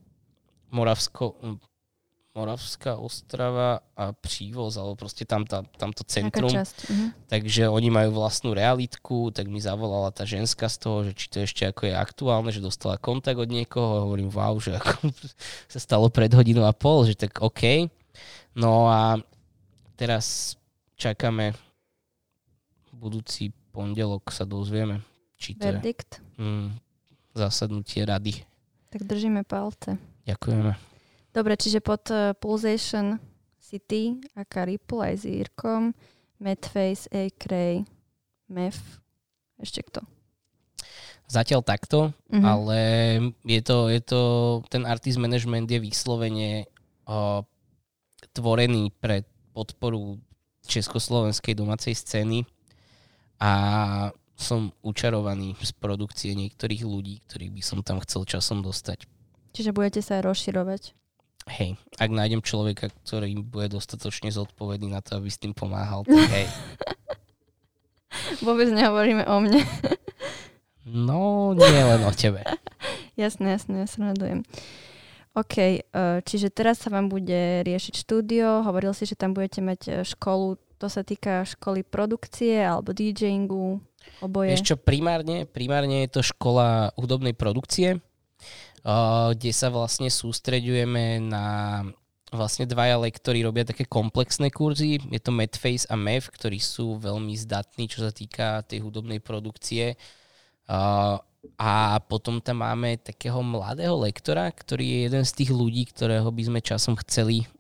[0.72, 1.37] Moravsko,
[2.31, 6.53] Moravská Ostrava a Přívoz, alebo proste tam, tam, tamto Nejaká centrum.
[6.55, 7.07] Mhm.
[7.26, 11.37] Takže oni majú vlastnú realitku, tak mi zavolala tá ženská z toho, že či to
[11.42, 15.11] ešte ako je aktuálne, že dostala kontakt od niekoho a hovorím, wow, že ako
[15.74, 17.90] sa stalo pred hodinou a pol, že tak OK.
[18.55, 19.18] No a
[19.98, 20.55] teraz
[20.94, 21.53] čakáme
[22.94, 25.03] budúci pondelok sa dozvieme,
[25.35, 26.20] či to je Verdikt.
[26.40, 26.72] Mm,
[27.37, 28.40] zasadnutie rady.
[28.88, 30.00] Tak držíme palce.
[30.24, 30.72] Ďakujeme.
[31.31, 33.20] Dobre, čiže pod uh, Pulsation
[33.62, 35.94] City, aká Ripple aj s Jirkom,
[36.42, 37.87] Madface, A-Cray,
[38.50, 38.81] Mef,
[39.62, 40.03] ešte kto?
[41.31, 42.42] Zatiaľ takto, Mhm.
[42.42, 42.79] ale
[43.46, 44.20] je to, je to,
[44.66, 46.66] ten artist management je vyslovene
[47.07, 47.46] o,
[48.35, 49.22] tvorený pre
[49.55, 50.18] podporu
[50.66, 52.42] československej domácej scény
[53.38, 53.50] a
[54.40, 59.05] som učarovaný z produkcie niektorých ľudí, ktorých by som tam chcel časom dostať.
[59.53, 60.83] Čiže budete sa aj rozširovať.
[61.50, 66.31] Hej, ak nájdem človeka, ktorý bude dostatočne zodpovedný na to, aby s tým pomáhal, tak
[66.33, 66.46] hej.
[68.46, 69.61] Vôbec nehovoríme o mne.
[70.87, 72.42] No, nie len o tebe.
[73.20, 74.42] jasné, jasné, ja sa radujem.
[75.37, 75.81] OK, eh,
[76.26, 78.66] čiže teraz sa vám bude riešiť štúdio.
[78.66, 83.79] Hovoril si, že tam budete mať eh, školu, to sa týka školy produkcie alebo DJingu,
[84.20, 84.54] oboje.
[84.61, 87.98] Čo, primárne, primárne je to škola hudobnej produkcie,
[89.35, 91.44] kde sa vlastne sústreďujeme na
[92.30, 95.02] vlastne dvaja lektori robia také komplexné kurzy.
[95.11, 99.98] Je to Madface a Mev, ktorí sú veľmi zdatní, čo sa týka tej hudobnej produkcie.
[101.59, 101.74] A
[102.06, 106.61] potom tam máme takého mladého lektora, ktorý je jeden z tých ľudí, ktorého by sme
[106.62, 107.50] časom chceli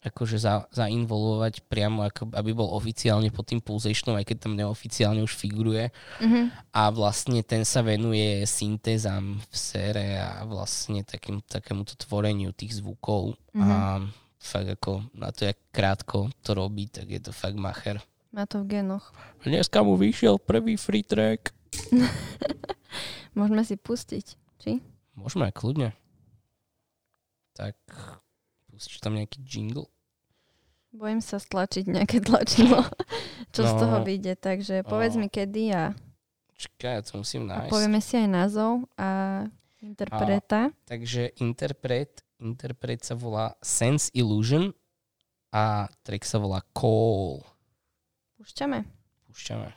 [0.00, 5.20] akože za, zainvolovať priamo, ako, aby bol oficiálne pod tým pulsationom, aj keď tam neoficiálne
[5.20, 5.92] už figuruje
[6.24, 6.72] Mhm.
[6.72, 13.36] a vlastne ten sa venuje syntézam v sére a vlastne takým, takémuto tvoreniu tých zvukov
[13.52, 13.60] Mhm.
[13.60, 13.76] a
[14.40, 18.00] fakt ako na to, jak krátko to robí, tak je to fakt macher.
[18.32, 19.12] Má to v genoch.
[19.44, 21.52] Dneska mu vyšiel prvý free track.
[23.36, 24.26] Môžeme si pustiť.
[24.56, 24.80] Či?
[25.12, 25.92] Môžeme, kľudne.
[27.52, 27.76] Tak
[28.80, 29.92] pustíš tam nejaký jingle?
[30.90, 32.80] Bojím sa stlačiť nejaké tlačidlo,
[33.54, 33.78] čo z No.
[33.78, 34.34] toho vyjde.
[34.34, 35.20] Takže povedz No.
[35.20, 35.92] mi kedy a,
[36.56, 37.72] Čakaj, ja to musím a nájsť.
[37.72, 39.44] povieme si aj názov a
[39.80, 40.72] interpreta.
[40.88, 44.72] Takže interpret, interpret sa volá Sense Illusion
[45.52, 47.44] a track sa volá Call.
[48.40, 48.88] Púšťame.
[49.28, 49.76] Púšťame.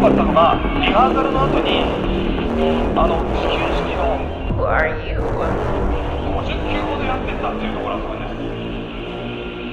[0.10, 1.86] かったのがリハーサルの後に
[2.98, 4.18] あの始球式の
[4.58, 5.20] Who are you?
[5.22, 8.34] 50球ほどやってったっていうところがすごいんです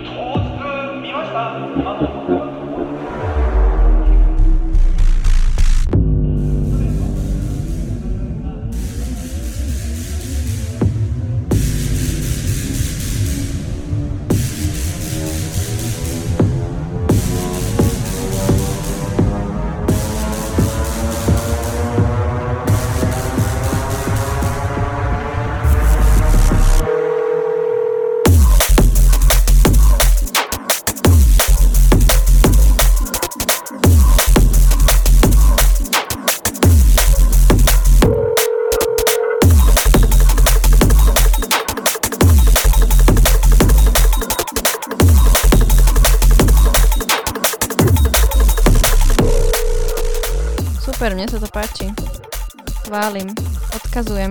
[0.05, 2.46] 当日見ましたあの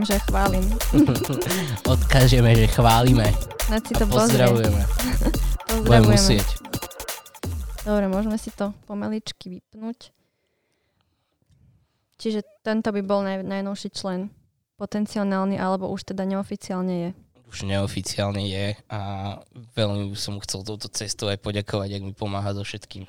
[0.06, 0.62] Že chválim.
[1.98, 3.26] Odkážeme, že chválime
[3.60, 4.38] Snad si to pozrie.
[4.38, 4.82] pozdravujeme.
[4.86, 5.26] Budem
[5.82, 6.14] Pozdravujeme.
[6.14, 6.48] musieť.
[7.82, 10.14] Dobre, môžeme si to pomaličky vypnúť.
[12.16, 14.30] Čiže tento by bol naj, najnovší člen.
[14.76, 17.10] Potenciálny, alebo už teda neoficiálne je.
[17.48, 19.00] Už neoficiálne je a
[19.74, 23.08] veľmi som mu chcel touto cestou aj poďakovať, ak mi pomáha so všetkým.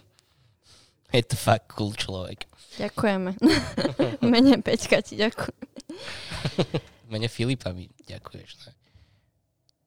[1.11, 2.45] Je to fakt cool človek.
[2.77, 3.31] Ďakujeme.
[4.33, 5.61] Mene Peťka ti ďakujem.
[7.11, 8.51] Mene Filipa mi ďakuješ.
[8.67, 8.73] Ne?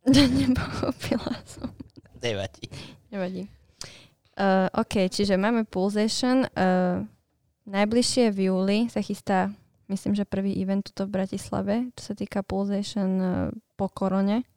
[0.48, 1.72] Nepochopila som.
[2.19, 2.67] Nevadí.
[3.12, 3.43] Nevadí.
[4.39, 6.48] Uh, OK, čiže máme Pulsation.
[6.56, 7.04] Uh,
[7.67, 9.52] najbližšie v júli sa chystá,
[9.91, 13.32] myslím, že prvý event tuto v Bratislave, čo sa týka Pulsation uh,
[13.76, 14.48] po korone.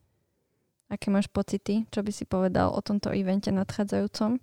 [0.86, 1.88] Aké máš pocity?
[1.90, 4.38] Čo by si povedal o tomto evente nadchádzajúcom?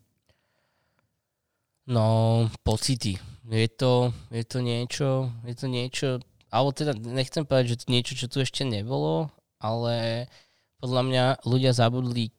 [1.89, 2.06] No,
[2.62, 3.17] pocity.
[3.50, 6.08] Je to, je to niečo, je to niečo,
[6.49, 9.29] alebo teda nechcem povedať, že to niečo, čo tu ešte nebolo,
[9.62, 10.25] ale
[10.81, 12.33] podľa mňa ľudia zabudli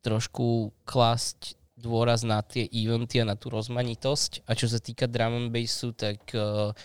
[0.00, 4.44] trošku klásť dôraz na tie eventy a na tú rozmanitosť.
[4.44, 6.76] A čo sa týka drum and bassu, tak uh,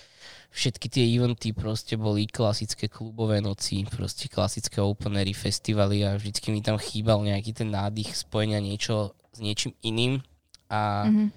[0.55, 6.63] všetky tie eventy proste boli klasické klubové noci, proste klasické openery, festivaly a vždycky mi
[6.63, 10.23] tam chýbal nejaký ten nádych spojenia niečo s niečím iným.
[10.71, 11.27] A, mm-hmm.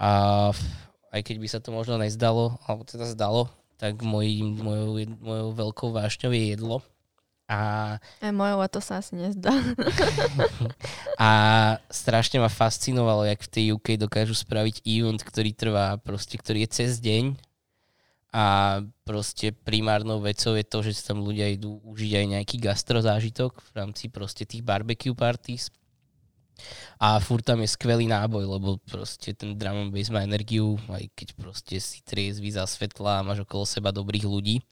[0.00, 0.08] a
[1.12, 5.88] aj keď by sa to možno nezdalo, alebo teda zdalo, tak moj, mojou, mojou veľkou
[5.94, 6.78] vášňou je jedlo.
[7.44, 9.52] A, a mojou a to sa asi nezdá.
[11.20, 11.30] a
[11.92, 16.70] strašne ma fascinovalo, jak v tej UK dokážu spraviť event, ktorý trvá, proste, ktorý je
[16.72, 17.36] cez deň
[18.34, 23.62] a proste primárnou vecou je to, že sa tam ľudia idú užiť aj nejaký gastrozážitok
[23.62, 25.70] v rámci proste tých barbecue parties.
[27.02, 31.10] A furt tam je skvelý náboj, lebo proste ten drum and bass má energiu, aj
[31.12, 34.62] keď proste si triezvy za svetla a máš okolo seba dobrých ľudí.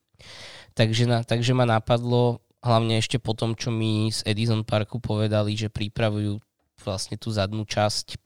[0.72, 5.58] Takže, na, takže ma napadlo hlavne ešte po tom, čo mi z Edison Parku povedali,
[5.58, 6.38] že pripravujú
[6.80, 8.16] vlastne tú zadnú časť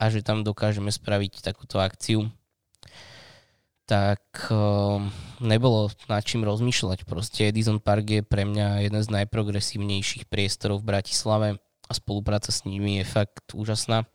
[0.00, 2.32] a že tam dokážeme spraviť takúto akciu,
[3.84, 4.98] tak uh,
[5.44, 7.04] nebolo nad čím rozmýšľať.
[7.04, 11.48] Proste Edison Park je pre mňa jeden z najprogresívnejších priestorov v Bratislave
[11.88, 14.08] a spolupráca s nimi je fakt úžasná.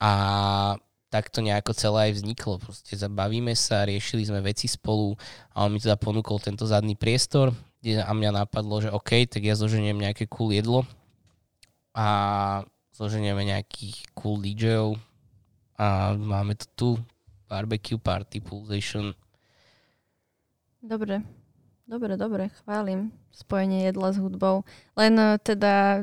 [0.00, 0.12] A
[1.08, 2.60] tak to nejako celé aj vzniklo.
[2.60, 5.16] Proste zabavíme sa, riešili sme veci spolu
[5.56, 7.54] a on mi teda ponúkol tento zadný priestor,
[7.94, 10.82] a mňa napadlo, že OK, tak ja zoženiem nejaké cool jedlo
[11.94, 14.98] a zoženieme nejakých cool DJov
[15.78, 16.88] a máme to tu
[17.46, 19.14] barbecue party, pulsation.
[20.82, 21.22] Dobre,
[21.86, 24.66] dobre, dobre, chválim spojenie jedla s hudbou.
[24.98, 26.02] Len eh, teda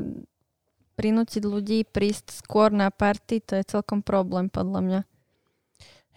[0.93, 4.99] prinútiť ľudí prísť skôr na party, to je celkom problém podľa mňa.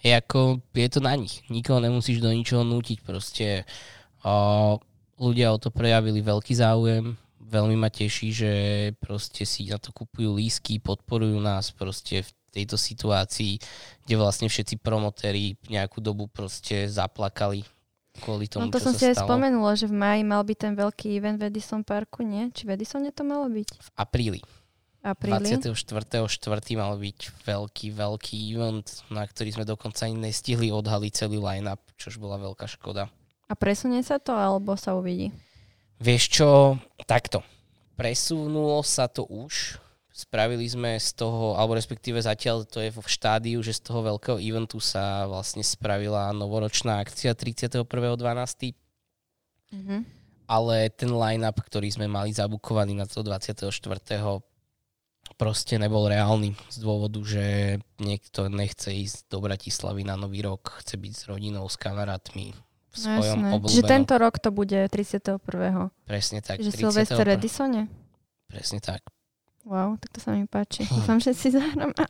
[0.04, 1.40] Je ako, je to na nich.
[1.48, 3.00] Nikoho nemusíš do ničoho nútiť.
[3.00, 3.64] Proste
[4.22, 4.76] o,
[5.16, 7.16] ľudia o to prejavili veľký záujem.
[7.40, 8.52] Veľmi ma teší, že
[9.00, 13.56] proste si na to kupujú lísky, podporujú nás proste v tejto situácii,
[14.04, 17.64] kde vlastne všetci promotéri nejakú dobu proste zaplakali
[18.16, 19.28] kvôli tomu, No to som si aj stalo.
[19.28, 22.48] spomenula, že v maji mal byť ten veľký event v Edison Parku, nie?
[22.48, 23.68] Či v Edisone to malo byť?
[23.76, 24.40] V apríli.
[25.06, 25.54] Apríli?
[25.62, 26.74] 24.4.
[26.74, 32.18] mal byť veľký, veľký event, na ktorý sme dokonca ani nestihli odhaliť celý line-up, čož
[32.18, 33.06] bola veľká škoda.
[33.46, 35.30] A presunie sa to, alebo sa uvidí?
[36.02, 36.48] Vieš čo,
[37.06, 37.46] takto.
[37.94, 39.78] Presunulo sa to už.
[40.10, 44.42] Spravili sme z toho, alebo respektíve zatiaľ to je v štádiu, že z toho veľkého
[44.42, 48.74] eventu sa vlastne spravila novoročná akcia 31.12.
[49.70, 49.96] Mhm.
[50.50, 53.70] Ale ten line-up, ktorý sme mali zabukovaný na to 24.
[55.36, 60.96] proste nebol reálny z dôvodu, že niekto nechce ísť do Bratislavy na Nový rok, chce
[60.96, 63.54] byť s rodinou, s kamarátmi, v No svojom jasné.
[63.54, 63.88] obľúbenom.
[63.88, 65.36] Tento rok to bude 31.
[66.08, 66.64] Presne tak.
[66.64, 66.72] 31..
[66.72, 67.92] Silvester Edisone?
[68.48, 69.04] Presne tak.
[69.66, 70.86] Wow, tak to sa mi páči.
[70.94, 71.92] Dúfam, že si zahrám.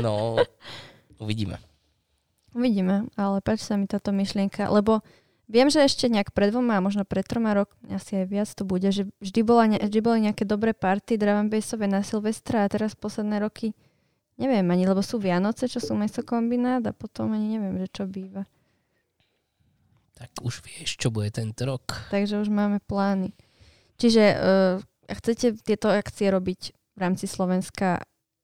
[0.00, 0.38] No,
[1.18, 1.58] uvidíme.
[2.50, 5.02] Uvidíme, ale páči sa mi táto myšlienka, lebo
[5.50, 8.62] viem, že ešte nejak pred dvoma, a možno pred troma rok, asi aj viac to
[8.62, 12.70] bude, že vždy, bola, ne- vždy boli nejaké dobré party drum bassové na Silvestra a
[12.70, 13.74] teraz posledné roky
[14.40, 18.48] neviem ani, lebo sú Vianoce, čo sú mesokombinát a potom ani neviem, že čo býva.
[20.16, 22.08] Tak už vieš, čo bude tento rok.
[22.08, 23.36] Takže už máme plány.
[24.00, 24.76] Čiže uh,
[25.12, 26.60] chcete tieto akcie robiť
[26.96, 28.00] v rámci Slovenska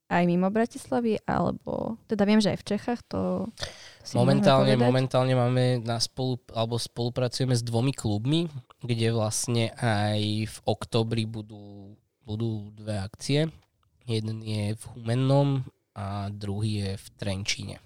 [0.07, 3.51] aj mimo Bratislavy, alebo teda viem, že aj v Čechách to
[4.15, 8.47] Momentálne, momentálne máme na spolu, alebo spolupracujeme s dvomi klubmi,
[8.79, 11.91] kde vlastne aj v oktobri budú,
[12.23, 13.51] budú dve akcie.
[14.07, 17.77] Jeden je v Humennom a druhý je v Trenčíne.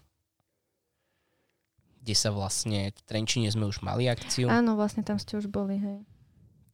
[2.05, 4.45] Kde sa vlastne, v Trenčíne sme už mali akciu.
[4.45, 6.05] Áno, vlastne tam ste už boli, hej.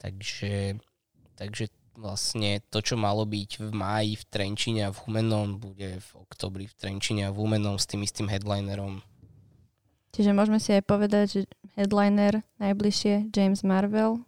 [0.03, 0.75] Takže,
[1.39, 6.09] takže vlastne to, čo malo byť v máji v Trenčine a v Humennom, bude v
[6.21, 9.01] oktobri v Trenčine a v Humennom s tým istým headlinerom.
[10.13, 11.41] Čiže môžeme si aj povedať, že
[11.75, 14.21] headliner najbližšie James Marvel,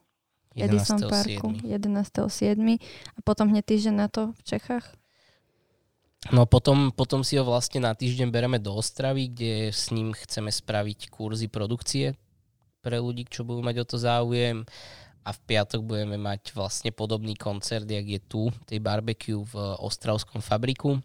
[0.58, 2.58] Edison Parku 11.7.
[3.16, 4.86] a potom hneď týždeň na to v Čechách.
[6.36, 10.52] No potom, potom si ho vlastne na týždeň bereme do Ostravy, kde s ním chceme
[10.52, 12.20] spraviť kurzy produkcie
[12.84, 14.68] pre ľudí, čo budú mať o to záujem.
[15.30, 20.42] A v piatok budeme mať vlastne podobný koncert, jak je tu, tej barbecue v Ostravskom
[20.42, 20.98] fabriku.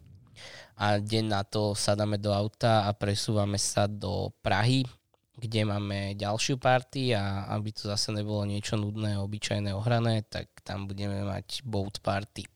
[0.81, 4.89] A deň na to sadáme do auta a presúvame sa do Prahy,
[5.37, 10.89] kde máme ďalšiu party a aby to zase nebolo niečo nudné, obyčajné, ohrané, tak tam
[10.89, 12.49] budeme mať boat party.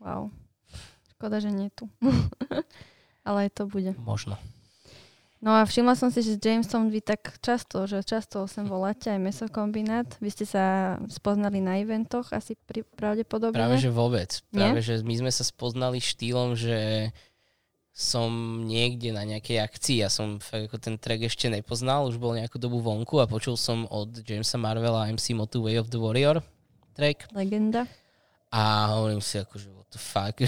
[0.00, 0.32] Wow.
[1.20, 1.84] Škoda, že nie tu.
[3.28, 3.92] Ale aj to bude.
[4.00, 4.40] Možno.
[5.42, 9.10] No a všimla som si, že s Jamesom vy tak často, že často sem voláte
[9.10, 10.06] aj mesokombinát.
[10.22, 13.58] Vy ste sa spoznali na eventoch asi pri, pravdepodobne.
[13.58, 14.38] Práve že vôbec.
[14.54, 14.70] Nie?
[14.70, 17.10] Práve že my sme sa spoznali štýlom, že
[17.92, 18.30] som
[18.64, 22.80] niekde na nejakej akcii, ja som ako ten track ešte nepoznal, už bol nejakú dobu
[22.80, 26.40] vonku a počul som od Jamesa Marvela MC Motu Way of the Warrior
[26.96, 27.84] track Legenda.
[28.48, 30.40] a hovorím si ako, že what the fuck,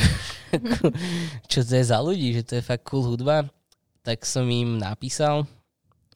[1.53, 3.45] čo to je za ľudí, že to je fakt cool hudba,
[4.05, 5.49] tak som im napísal,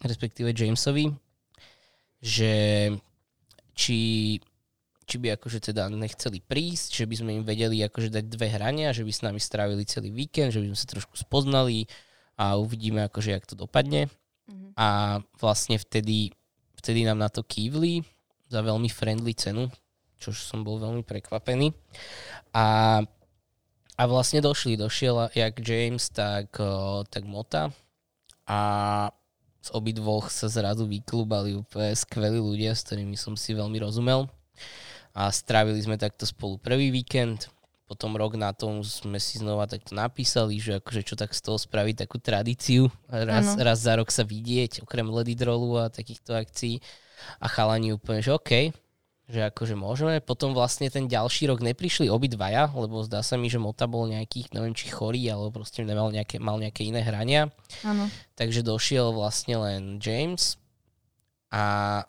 [0.04, 1.08] respektíve Jamesovi,
[2.20, 2.52] že
[3.72, 3.98] či,
[5.08, 8.92] či by akože teda nechceli prísť, že by sme im vedeli akože dať dve hrania,
[8.92, 11.88] že by s nami strávili celý víkend, že by sme sa trošku spoznali
[12.36, 14.12] a uvidíme akože, jak to dopadne.
[14.46, 14.76] Mhm.
[14.76, 16.36] A vlastne vtedy,
[16.76, 18.04] vtedy nám na to kývli
[18.52, 19.72] za veľmi friendly cenu,
[20.20, 21.72] čo som bol veľmi prekvapený.
[22.52, 23.00] A,
[23.98, 27.74] a vlastne došli, došiel jak James, tak, o, tak Mota.
[28.46, 28.58] A
[29.58, 34.30] z obidvoch sa zrazu vyklubali úplne skvelí ľudia, s ktorými som si veľmi rozumel.
[35.18, 37.50] A strávili sme takto spolu prvý víkend,
[37.90, 41.58] potom rok na tom sme si znova takto napísali, že akože čo tak z toho
[41.58, 46.78] spraviť takú tradíciu, raz, raz za rok sa vidieť, okrem Lady Drollu a takýchto akcií.
[47.42, 48.70] A chalani úplne, že OK,
[49.28, 50.24] že akože môžeme.
[50.24, 54.56] Potom vlastne ten ďalší rok neprišli obidvaja, lebo zdá sa mi, že Mota bol nejakých,
[54.56, 57.52] neviem či chorý, alebo proste nemal nejaké, mal nejaké iné hrania.
[57.84, 58.08] Áno.
[58.40, 60.56] Takže došiel vlastne len James
[61.52, 62.02] a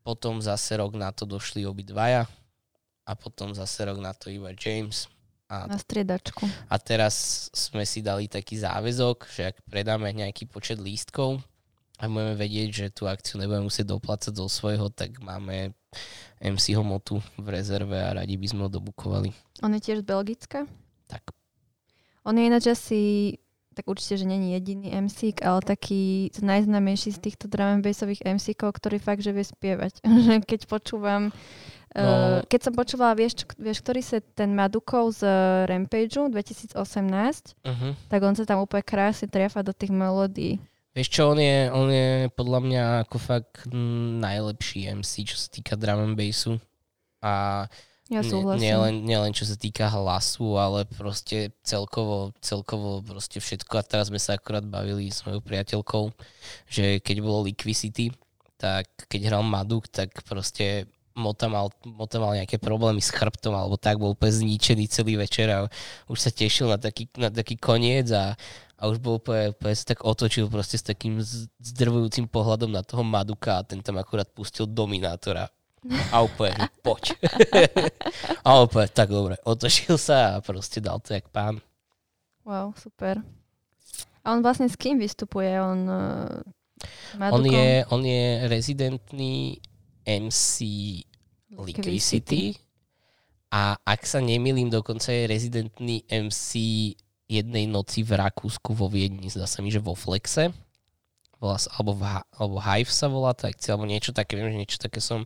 [0.00, 2.24] potom zase rok na to došli obidvaja
[3.04, 5.12] a potom zase rok na to iba James.
[5.50, 6.46] A, Na striedačku.
[6.70, 11.42] a teraz sme si dali taký záväzok, že ak predáme nejaký počet lístkov
[12.00, 15.76] a budeme vedieť, že tú akciu nebudeme musieť doplácať zo svojho, tak máme
[16.40, 19.30] MC Homotu v rezerve a radi by sme ho dobukovali.
[19.60, 20.64] On je tiež z Belgicka?
[21.06, 21.36] Tak.
[22.24, 23.00] On je ináč asi,
[23.76, 28.56] tak určite, že není jediný MC, ale taký najznámejší z týchto drum and bassových MC,
[28.56, 30.00] ktorý fakt, že vie spievať.
[30.50, 31.28] keď počúvam,
[31.90, 32.06] No.
[32.06, 35.26] uh, keď som počúvala, vieš, vieš, ktorý sa ten Madukov z
[35.66, 36.70] Rampageu 2018,
[37.66, 37.98] Uh-huh.
[38.06, 40.62] tak on sa tam úplne krásne triafa do tých melódií.
[40.90, 43.70] Vieš čo, on je, on je podľa mňa ako fakt
[44.18, 46.58] najlepší MC, čo sa týka drum and bassu.
[47.22, 47.64] A
[48.10, 48.58] Ja súhlasím.
[48.66, 53.70] nielen, nielen čo sa týka hlasu, ale proste celkovo, celkovo proste všetko.
[53.78, 56.10] A teraz sme sa akurát bavili s mojou priateľkou,
[56.66, 58.10] že keď bolo Liquidity,
[58.58, 63.78] tak keď hral Maduk, tak proste Mota mal, Mota mal nejaké problémy s chrbtom, alebo
[63.78, 65.58] tak bol úplne zničený celý večer a
[66.10, 68.34] už sa tešil na taký, na taký koniec a,
[68.80, 71.20] a už bol úplne, úplne sa tak otočil proste s takým
[71.60, 75.52] zdrvujúcim pohľadom na toho Maduka a ten tam akurát pustil Dominátora.
[76.12, 77.12] A úplne, poď.
[78.48, 81.60] a úplne, tak dobre, otočil sa a proste dal to jak pán.
[82.48, 83.20] Wow, super.
[84.24, 85.60] A on vlastne s kým vystupuje?
[85.60, 86.40] On, uh,
[87.32, 89.60] On je, on je rezidentný
[90.08, 90.56] MC
[91.52, 92.56] Liquidity
[93.52, 96.50] a ak sa nemýlim, dokonca je rezidentný MC
[97.30, 100.50] jednej noci v Rakúsku vo Viedni, zdá sa mi, že vo Flexe.
[101.38, 102.02] Volá sa, alebo, v,
[102.36, 105.22] alebo Hive sa volá tá akcia, alebo niečo také, viem, že niečo také som.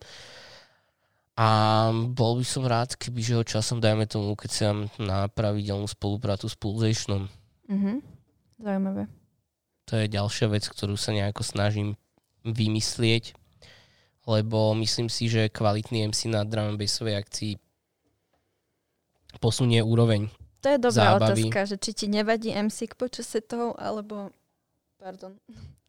[1.34, 4.68] A bol by som rád, keby že ho časom, dajme tomu, keď sa
[5.02, 7.26] na pravidelnú spoluprácu s Pulsationom.
[7.66, 8.04] Mhm.
[8.62, 9.10] Zaujímavé.
[9.90, 11.98] To je ďalšia vec, ktorú sa nejako snažím
[12.46, 13.34] vymyslieť,
[14.24, 17.52] lebo myslím si, že kvalitný MC na drum and bassovej akcii
[19.42, 20.30] posunie úroveň.
[20.64, 21.44] To je dobrá Zábavy.
[21.44, 24.32] otázka, že či ti nevadí MC počas setov, alebo
[24.96, 25.36] pardon,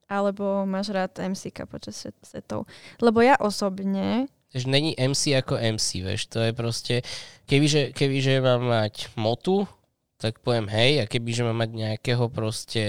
[0.05, 2.67] alebo máš rád MC počas set- setov.
[2.99, 6.95] Lebo ja osobne, Takže není MC ako MC, vieš, to je proste,
[7.43, 9.67] kebyže, kebyže mám mať motu,
[10.15, 12.84] tak poviem hej, a kebyže mám mať nejakého proste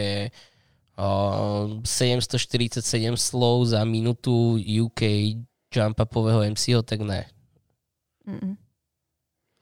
[0.95, 2.83] o, 747
[3.19, 5.35] slov za minútu UK
[5.75, 7.27] jump-upového MC-ho, tak ne.
[8.27, 8.55] mm,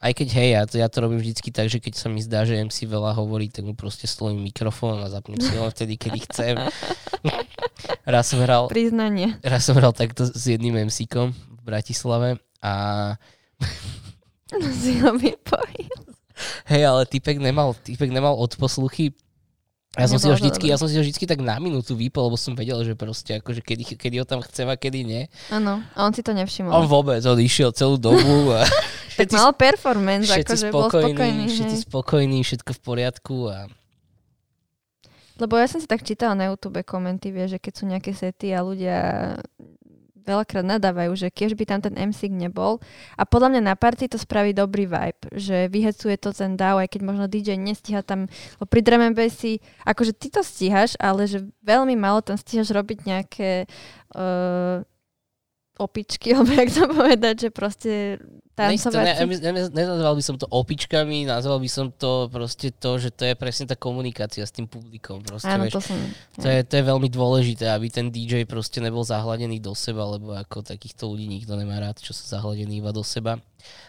[0.05, 2.44] Aj keď hej, ja to, ja to robím vždycky tak, že keď sa mi zdá,
[2.44, 6.28] že MC veľa hovorí, tak mu proste slovím mikrofón a zapnem si ho vtedy, kedy
[6.28, 6.61] chcem.
[8.12, 9.40] raz som hral, priznanie.
[9.40, 12.72] raz som hral takto s jedným MC-kom v Bratislave a
[14.84, 15.16] si ho
[16.68, 19.14] hej, ale typek nemal, typek nemal odposluchy.
[19.94, 22.34] Ja som, si ho vždycky, ja som si ho vždycky tak na minútu vypol, lebo
[22.34, 25.22] som vedel, že proste akože kedy, kedy ho tam chcem a kedy nie.
[25.55, 26.74] Áno, a on si to nevšimol.
[26.74, 28.66] On vôbec, on išiel celú dobu a
[29.14, 31.44] tak mal performance, všetci akože bol spokojní, spokojný.
[31.48, 31.84] všetci hej.
[31.86, 33.58] spokojní, všetko v poriadku a
[35.34, 38.54] Lebo ja som si tak čítala na YouTube komenty, vieš, že keď sú nejaké sety
[38.54, 38.98] a ľudia
[40.24, 42.80] veľakrát nadávajú, že keď by tam ten MC nebol.
[43.14, 46.88] A podľa mňa na party to spraví dobrý vibe, že vyhecuje to ten DAO, aj
[46.88, 51.44] keď možno DJ nestíha tam, lebo pri drum bassi, akože ty to stíhaš, ale že
[51.60, 53.68] veľmi málo tam stíhaš robiť nejaké
[54.16, 54.80] uh,
[55.76, 57.92] opičky, alebo jak to povedať, že proste
[58.55, 59.05] tancovať.
[59.05, 63.11] Ne, ne, ne, nenazval by som to opičkami, nazval by som to proste to, že
[63.11, 65.20] to je presne tá komunikácia s tým publikom.
[65.26, 65.98] Proste, Áno, vieš, to som...
[66.38, 70.32] to, je, to je veľmi dôležité, aby ten DJ proste nebol zahladený do seba, lebo
[70.38, 73.42] ako takýchto ľudí nikto nemá rád, čo sú zahladení iba do seba.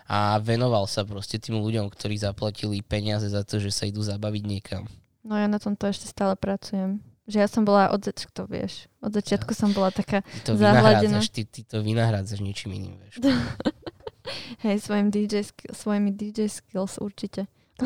[0.09, 4.43] A venoval sa proste tým ľuďom, ktorí zaplatili peniaze za to, že sa idú zabaviť
[4.43, 4.89] niekam.
[5.25, 7.01] No ja na tomto ešte stále pracujem.
[7.25, 8.85] Že ja som bola od začiatku, vieš.
[9.01, 11.17] Od začiatku som bola taká Ty to zahladená.
[11.25, 13.17] ty, ty to vynahrádzaš ničím iným, vieš.
[14.65, 17.45] Hej, svojim DJ, svojimi DJ skills určite.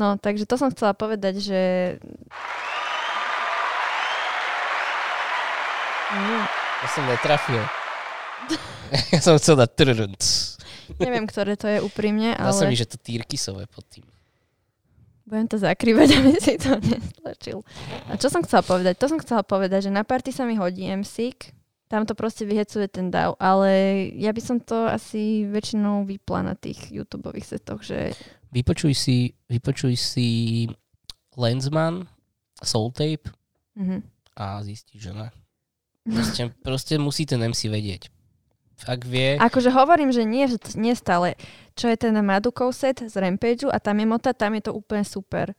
[0.00, 1.60] no, takže to som chcela povedať, že...
[6.12, 6.44] Mm,
[6.84, 7.62] Ja som netrafil.
[9.14, 10.22] ja som chcel dať trrnc.
[11.00, 14.04] neviem, ktoré to je úprimne, Dá sa mi, ale že to týrkysové pod tým.
[15.24, 17.58] budem to zakrývať, aby si to nestlačil.
[18.12, 19.00] A čo som chcela povedať?
[19.00, 21.53] To som chcela povedať, že na party sa mi hodí MSIK,
[21.88, 23.70] tam to proste vyhecuje ten DAW, ale
[24.16, 28.16] ja by som to asi väčšinou vypla na tých YouTube setoch, že
[28.54, 30.28] Vypočuj si, vypočuj si
[31.34, 32.06] Lensman,
[32.62, 33.34] Soul Tape
[33.74, 33.98] mhm.
[34.38, 35.28] a zistíš, že ne.
[36.06, 38.14] Proste, proste musí ten MC vedieť.
[38.84, 41.38] Ak vie, Akože hovorím, že nie, nie stále.
[41.78, 45.06] Čo je ten Madukov set z Rampageu a tam je mota, tam je to úplne
[45.06, 45.54] super.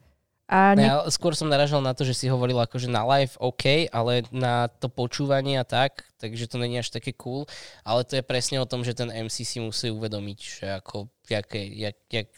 [0.46, 3.34] A ne, ne- ale skôr som naražal na to, že si hovoril akože na live
[3.40, 7.50] OK, ale na to počúvanie a tak, takže to není až také cool,
[7.82, 11.50] ale to je presne o tom, že ten MC si musí uvedomiť, že ako, jak,
[11.56, 12.30] jak, jak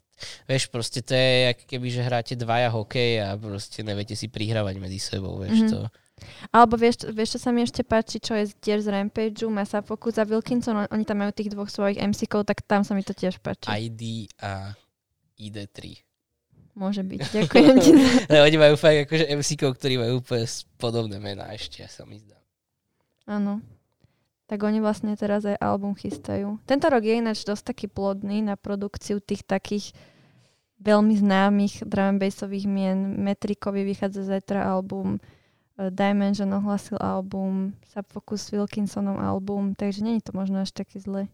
[0.49, 4.81] Vieš, proste to je, jak keby, že hráte dvaja hokej a proste neviete si prihrávať
[4.81, 5.69] medzi sebou, vieš Mhm.
[5.69, 5.79] to.
[6.49, 10.17] Alebo vieš, vieš, čo sa mi ešte páči, čo je tiež z Rampageu, Masa Focus
[10.17, 13.13] a Wilkinson, on- oni tam majú tých dvoch svojich MC-kov, tak tam sa mi to
[13.13, 13.69] tiež páči.
[13.69, 14.01] ID
[14.41, 14.73] a
[15.37, 16.01] ID3.
[16.77, 17.19] Môže byť.
[17.33, 17.91] Ďakujem ti.
[18.31, 20.45] Ne, oni majú fakt akože MC-kov, ktorí majú úplne
[20.77, 22.37] podobné mená ešte, sa mi zdá.
[23.25, 23.65] Áno.
[24.47, 26.61] Tak oni vlastne teraz aj album chystajú.
[26.69, 29.91] Tento rok je ináč dosť taký plodný na produkciu tých takých
[30.77, 33.19] veľmi známych drum bassových mien.
[33.25, 35.17] Metrikovi vychádza zajtra album,
[35.81, 41.27] eh, Dimension ohlasil album, Subfocus Wilkinsonom album, takže je to možno až také zle.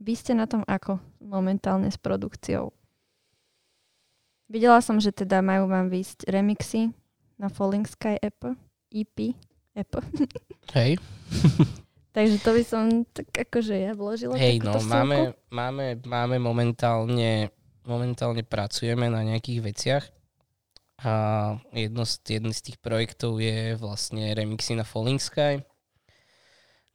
[0.00, 2.72] Vy ste na tom ako momentálne s produkciou?
[4.46, 6.94] Videla som, že teda majú vám výsť remixy
[7.34, 8.54] na Falling Sky EP,
[8.94, 9.34] EP,
[9.74, 9.92] EP.
[10.70, 10.96] Hej,
[12.16, 17.52] Takže to by som tak akože ja vložila hej, no, máme, máme, máme momentálne,
[17.84, 20.04] momentálne pracujeme na nejakých veciach.
[21.04, 21.12] A
[21.76, 25.60] jedno z, jeden z tých projektov je vlastne remixy na Falling Sky,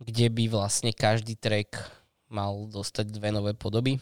[0.02, 1.78] kde by vlastne každý track
[2.26, 4.02] mal dostať dve nové podoby.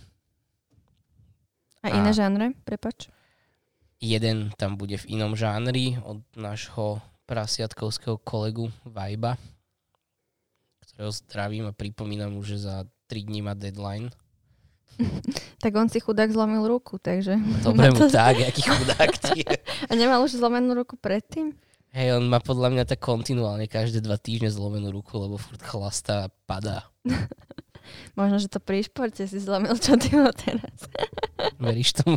[1.84, 3.12] A iné a- žánre, prepač.
[4.00, 9.36] Jeden tam bude v inom žánri od nášho prasiatkovského kolegu Vajba,
[10.80, 14.10] ktorého zdravím a pripomínam mu, že za 3 dní má deadline.
[15.60, 17.36] Tak on si chudák zlomil ruku, takže...
[17.68, 19.44] Dobre mu to- tak, aký chudák je.
[19.90, 21.52] A nemal už zlomenú ruku predtým?
[21.92, 26.30] Hej, on má podľa mňa tak kontinuálne každé dva týždne zlomenú ruku, lebo furt chlastá
[26.30, 26.88] a padá.
[28.16, 30.88] Možno, že to pri športe si zlomil, čo ty ho teraz.
[31.60, 32.16] Veríš tomu?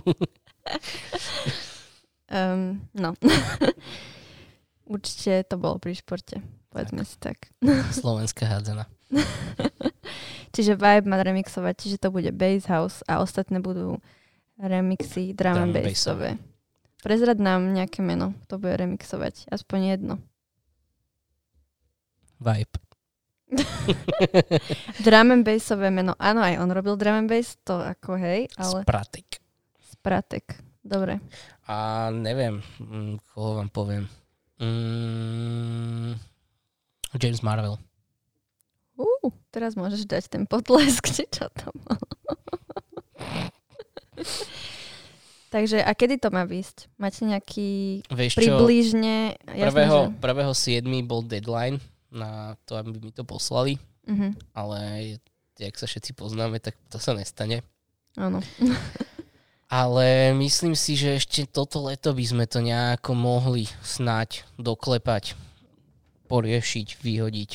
[2.32, 3.12] Um, no.
[4.92, 6.40] Určite to bolo pri športe.
[6.72, 7.52] Povedzme si tak.
[8.02, 8.88] Slovenská hádzana.
[10.52, 14.00] Čiže Vibe má remixovať, čiže to bude Bass House a ostatné budú
[14.60, 16.36] remixy Drum and bassové.
[17.00, 19.48] Prezrad nám nejaké meno, to bude remixovať.
[19.48, 20.14] Aspoň jedno.
[22.40, 22.76] Vibe.
[25.04, 26.16] Drum and bassové meno.
[26.20, 29.28] Áno, aj on robil drum and bass, to ako hej, ale Spratek.
[29.80, 30.44] Spratek.
[30.84, 31.22] Dobre.
[31.70, 34.04] A neviem, mm, koho vám poviem.
[34.58, 36.18] Mm,
[37.18, 37.78] James Marvel.
[38.98, 42.06] Uh, teraz môžeš dať ten potlesk, či čo bolo.
[45.52, 46.88] Takže a kedy to má výsť?
[46.96, 49.36] Máte nejaký Vieš približne...
[49.44, 50.16] prvého, že...
[50.16, 50.88] prvého 7.
[51.04, 51.76] bol deadline
[52.08, 54.34] na to, aby mi to poslali, Uh-huh.
[54.50, 54.78] ale
[55.54, 57.62] jak sa všetci poznáme, tak to sa nestane.
[58.18, 58.42] Áno.
[59.72, 65.32] Ale myslím si, že ešte toto leto by sme to nejako mohli snať doklepať,
[66.28, 67.50] poriešiť, vyhodiť.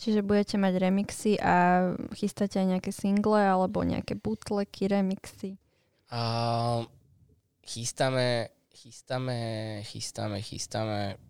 [0.00, 5.60] Čiže budete mať remixy a chystáte aj nejaké single alebo nejaké bootlegy, remixy.
[6.08, 6.80] A
[7.68, 9.36] chystáme, chystáme,
[9.84, 11.20] chystáme, chystáme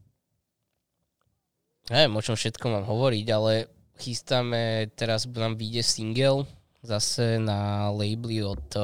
[1.91, 3.67] Neviem, o čom všetko mám hovoriť, ale
[3.99, 6.47] chystáme, teraz nám vyjde single
[6.83, 8.75] zase na labely od,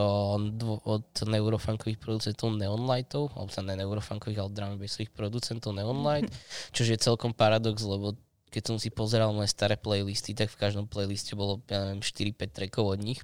[0.86, 4.74] od neurofunkových producentov Neonlightov, alebo sa ne neurofunkových, ale drum
[5.10, 6.30] producentov Neonlight,
[6.70, 8.14] čo je celkom paradox, lebo
[8.48, 12.56] keď som si pozeral moje staré playlisty, tak v každom playliste bolo, ja neviem, 4-5
[12.56, 13.20] trackov od nich.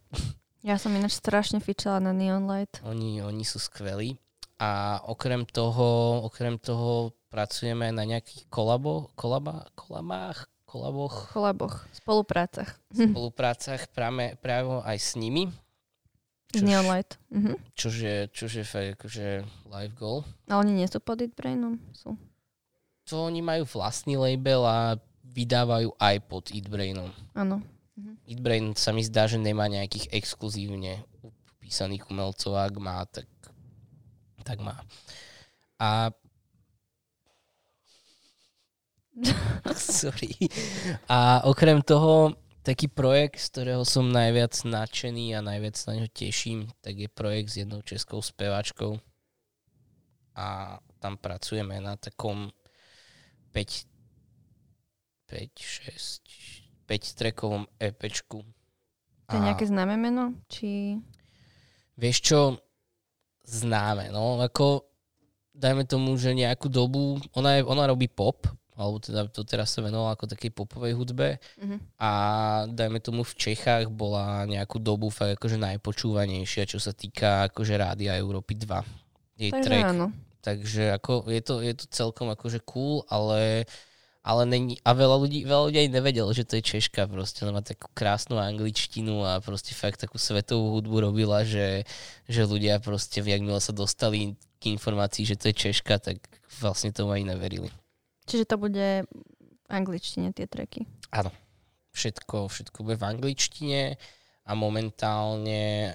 [0.65, 2.81] Ja som ináč strašne fičala na Neon Light.
[2.89, 4.17] Oni, oni sú skvelí.
[4.57, 11.31] A okrem toho, okrem toho pracujeme na nejakých kolabo, kolaba, kolabách, kolaboch.
[11.31, 12.75] Kolaboch, spoluprácach.
[12.91, 15.55] Spoluprácach práve, práve aj s nimi.
[16.51, 17.15] Z Neon Light.
[17.31, 17.55] Mhm.
[17.79, 20.27] Čož je, čož je fakt akože live goal.
[20.51, 21.79] A oni nie sú pod Itbrainom?
[21.95, 22.19] Sú.
[23.07, 27.11] To oni majú vlastný label a vydávajú aj pod Eatbrainom.
[27.39, 27.63] Áno.
[27.95, 28.13] Mhm.
[28.27, 33.31] Eatbrain sa mi zdá, že nemá nejakých exkluzívne upísaných umelcov, ak má, tak,
[34.43, 34.83] tak má.
[35.79, 36.11] A
[39.77, 40.35] Sorry.
[41.09, 42.35] A okrem toho,
[42.65, 47.53] taký projekt, z ktorého som najviac nadšený a najviac na ňo teším, tak je projekt
[47.53, 48.99] s jednou českou speváčkou.
[50.35, 52.51] A tam pracujeme na takom
[53.53, 53.87] 5,
[55.31, 58.43] 5, 6, 5 trekovom EPčku.
[59.31, 60.35] To je nejaké známe meno?
[60.51, 60.99] Či...
[61.95, 62.41] Vieš čo?
[63.47, 64.43] Známe, no.
[64.43, 64.89] Ako,
[65.55, 68.43] dajme tomu, že nejakú dobu, ona, je, ona robí pop,
[68.75, 71.79] alebo teda to teraz sa venovala ako takej popovej hudbe mm-hmm.
[72.03, 72.11] a
[72.67, 78.19] dajme tomu v Čechách bola nejakú dobu fakt akože najpočúvanejšia, čo sa týka akože Rádia
[78.19, 79.39] Európy 2.
[79.39, 79.87] Jej Takže track.
[79.95, 80.07] áno.
[80.45, 83.65] Takže ako je to, je to celkom akože cool, ale,
[84.21, 87.57] ale není, a veľa ľudí, veľa ľudí aj nevedelo, že to je Češka proste, ona
[87.57, 91.89] má takú krásnu angličtinu a proste fakt takú svetovú hudbu robila, že,
[92.29, 96.21] že ľudia proste, jakmile sa dostali k informácii, že to je Češka, tak
[96.61, 97.73] vlastne tomu aj neverili.
[98.25, 99.05] Čiže to bude
[99.65, 100.89] v angličtine tie treky.
[101.13, 101.33] Áno.
[101.95, 103.81] Všetko, všetko bude v angličtine
[104.45, 105.95] a momentálne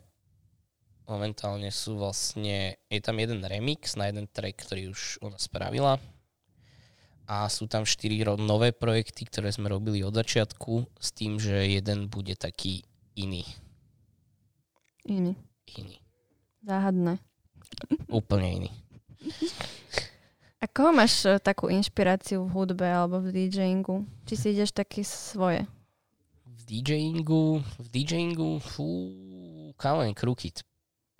[1.10, 5.98] momentálne sú vlastne, je tam jeden remix na jeden track, ktorý už ona spravila
[7.30, 12.10] a sú tam štyri nové projekty, ktoré sme robili od začiatku s tým, že jeden
[12.10, 12.86] bude taký
[13.18, 13.46] iný.
[15.06, 15.34] Iný.
[15.78, 15.98] Iný.
[16.66, 17.18] Záhadné.
[18.10, 18.72] Úplne iný.
[20.60, 24.03] A koho máš uh, takú inšpiráciu v hudbe alebo v DJingu?
[24.28, 25.64] Či si ideš také svoje?
[26.43, 28.88] V DJingu, v DJingu, fú,
[29.80, 30.68] Kalen Krukit.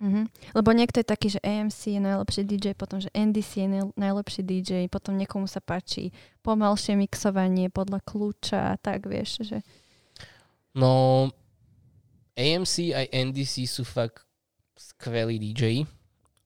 [0.00, 0.28] Uh-huh.
[0.56, 3.68] Lebo niekto je taký, že AMC je najlepší DJ, potom, že NDC je
[4.00, 9.60] najlepší DJ, potom niekomu sa páči pomalšie mixovanie podľa kľúča a tak, vieš, že...
[10.72, 11.28] No,
[12.32, 14.24] AMC aj NDC sú fakt
[14.76, 15.84] skvelí DJ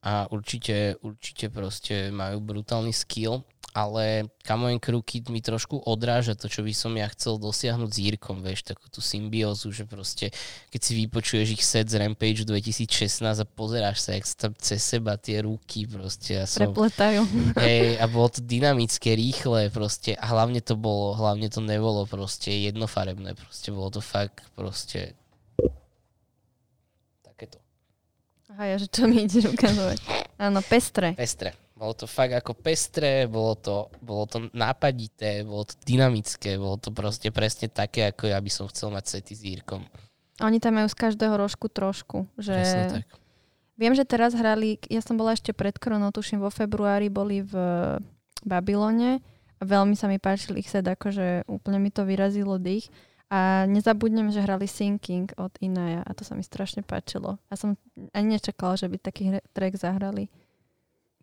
[0.05, 3.41] a určite, určite proste majú brutálny skill,
[3.75, 7.97] ale Camo Crew Kid mi trošku odráža to, čo by som ja chcel dosiahnuť s
[7.99, 10.31] Jirkom, vieš, takú tú symbiózu, že proste,
[10.71, 14.79] keď si vypočuješ ich set z Rampage 2016 a pozeráš sa, jak sa tam cez
[14.79, 16.39] seba tie ruky proste.
[16.39, 17.27] Ja som, Prepletajú.
[17.67, 22.55] Hej, a bolo to dynamické, rýchle proste a hlavne to bolo, hlavne to nebolo proste
[22.71, 25.19] jednofarebné, proste bolo to fakt proste
[28.55, 29.99] Aha, ja, že čo mi ideš ukazovať.
[30.39, 31.11] Áno, pestre.
[31.19, 31.51] Pestre.
[31.75, 36.87] Bolo to fakt ako pestré, bolo to, bolo to nápadité, bolo to dynamické, bolo to
[36.95, 39.83] proste presne také, ako ja by som chcel mať sety s Jírkom.
[40.39, 42.31] Oni tam majú z každého rožku trošku.
[42.39, 42.55] Že...
[42.55, 43.07] Presne tak.
[43.75, 47.53] Viem, že teraz hrali, ja som bola ešte pred koronou, tuším vo februári, boli v
[48.47, 49.19] Babylone
[49.59, 52.87] a veľmi sa mi páčil ich set, akože úplne mi to vyrazilo dých.
[53.25, 57.41] A nezabudnem, že hrali Sinking od Inaja a to sa mi strašne páčilo.
[57.49, 57.73] A som
[58.13, 60.29] ani nečakala, že by taký track zahrali.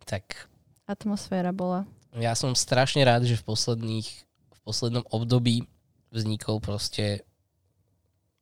[0.03, 0.51] Tak.
[0.83, 1.87] Atmosféra bola.
[2.19, 5.63] Ja som strašne rád, že v posledných, v poslednom období
[6.11, 7.23] vznikol proste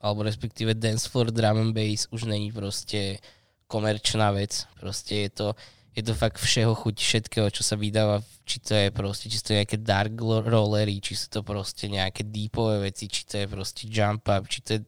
[0.01, 3.21] alebo respektíve dance for drum and bass už není proste
[3.69, 4.65] komerčná vec.
[4.81, 5.47] Proste je to
[5.91, 9.51] je to fakt všeho chuť všetkého, čo sa vydáva, či to je proste, či to
[9.51, 13.91] je nejaké dark rollery, či sú to proste nejaké deepové veci, či to je proste
[13.91, 14.81] jump up, či to je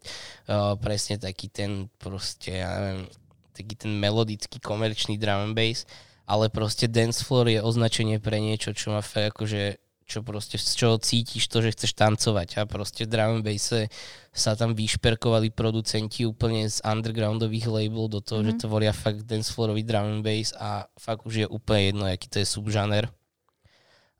[0.47, 3.11] uh, presne taký ten proste, ja neviem,
[3.51, 5.83] taký ten melodický komerčný drum and bass,
[6.23, 10.73] ale proste dance floor je označenie pre niečo, čo má fakt akože čo proste, z
[10.75, 13.87] čoho cítiš to, že chceš tancovať a proste v drum and basse
[14.33, 18.53] sa tam vyšperkovali producenti úplne z undergroundových label do toho, mm-hmm.
[18.53, 18.61] že mhm.
[18.67, 22.47] tvoria fakt dancefloorový drum and bass a fakt už je úplne jedno, aký to je
[22.47, 23.09] subžaner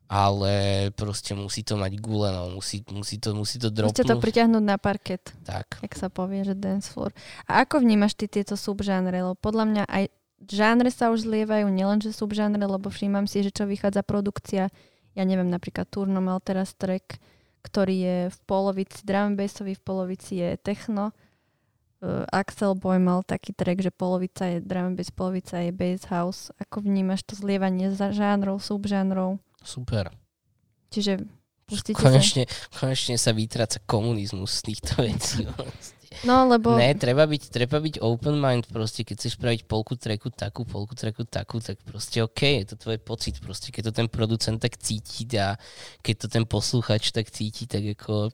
[0.04, 0.52] ale
[0.92, 2.60] proste musí to mať gule, no.
[2.60, 4.04] musí, musí, to, musí to dropnúť.
[4.04, 5.32] Musíte to pritiahnuť na parket.
[5.48, 5.80] Tak.
[5.80, 7.10] Jak sa povie, že dance floor.
[7.48, 9.24] A ako vnímaš ty tieto subžánre?
[9.24, 10.04] Lebo podľa mňa aj
[10.44, 14.68] žánre sa už zlievajú, nielenže subžánre, lebo všímam si, že čo vychádza produkcia
[15.14, 17.18] ja neviem, napríklad Turno mal teraz track
[17.64, 21.16] ktorý je v polovici drum bassový, v polovici je techno.
[22.04, 26.52] Uh, Axel Boy mal taký track, že polovica je drum bass, polovica je bass house.
[26.60, 29.40] Ako vnímaš to zlievanie za žánrov, subžánrov?
[29.64, 30.12] Super.
[30.92, 31.24] Čiže
[31.64, 32.12] pustíte sa.
[32.12, 32.44] Konečne,
[32.76, 35.48] konečne sa vytráca komunizmus z týchto vecí.
[36.22, 36.78] No, lebo...
[36.78, 40.94] Ne, treba byť, treba byť open mind proste, keď chceš spraviť polku treku takú, polku
[40.94, 44.78] treku takú, tak proste OK, je to tvoj pocit proste, keď to ten producent tak
[44.78, 45.58] cíti a
[46.06, 48.30] keď to ten posluchač tak cíti, tak ako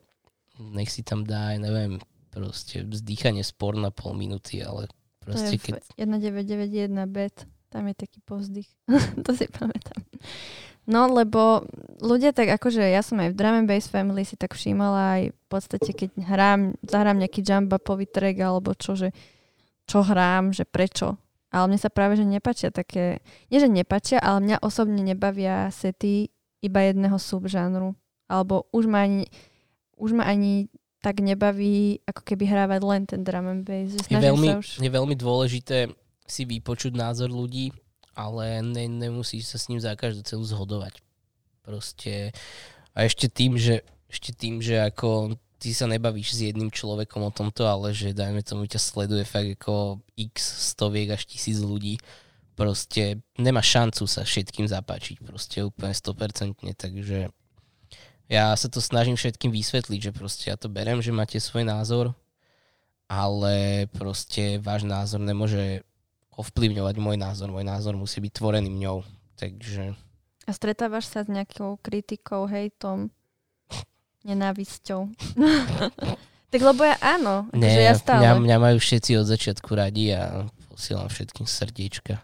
[0.60, 1.96] nech si tam dá, neviem,
[2.28, 4.86] proste vzdýchanie spor na pol minúty, ale
[5.24, 5.72] To proste je keď...
[5.96, 7.48] v 1991 bet.
[7.70, 8.66] Tam je taký povzdych.
[9.24, 10.02] to si pamätám.
[10.88, 11.68] No, lebo
[12.00, 15.44] ľudia tak akože ja som aj v Drum Bass Family si tak všímala aj v
[15.46, 19.12] podstate, keď hrám, zahrám nejaký jumbapový track alebo čo, že
[19.84, 21.18] čo hrám, že prečo.
[21.50, 23.18] Ale mne sa práve, že nepačia také,
[23.50, 26.30] nie že nepačia, ale mňa osobne nebavia sety
[26.62, 27.98] iba jedného subžánru.
[28.30, 29.26] Alebo už ma ani,
[29.98, 30.70] už ma ani
[31.02, 33.98] tak nebaví, ako keby hrávať len ten drum and bass.
[34.06, 34.78] Je veľmi, už...
[34.78, 35.90] je veľmi dôležité
[36.22, 37.74] si vypočuť názor ľudí,
[38.14, 41.00] ale ne, nemusíš sa s ním za každú celu zhodovať.
[41.62, 42.34] Proste
[42.94, 47.30] a ešte tým, že, ešte tým, že ako ty sa nebavíš s jedným človekom o
[47.30, 50.40] tomto, ale že dajme tomu ťa sleduje fakt ako x
[50.74, 52.00] stoviek až tisíc ľudí,
[52.56, 57.28] proste nemá šancu sa všetkým zapáčiť, proste úplne 100%, takže
[58.30, 62.16] ja sa to snažím všetkým vysvetliť, že proste ja to berem, že máte svoj názor,
[63.10, 65.82] ale proste váš názor nemôže
[66.40, 67.48] ovplyvňovať môj názor.
[67.48, 69.04] Môj názor musí byť tvorený mňou.
[69.36, 69.94] Takže
[70.44, 73.08] A stretávaš sa s nejakou kritikou, hejtom,
[74.28, 75.08] nenávisťou?
[76.52, 78.20] tak lebo ja áno, akože nie, ja stále.
[78.20, 82.20] mňa, mňa majú všetci od začiatku radi a posielam všetkým srdiečka.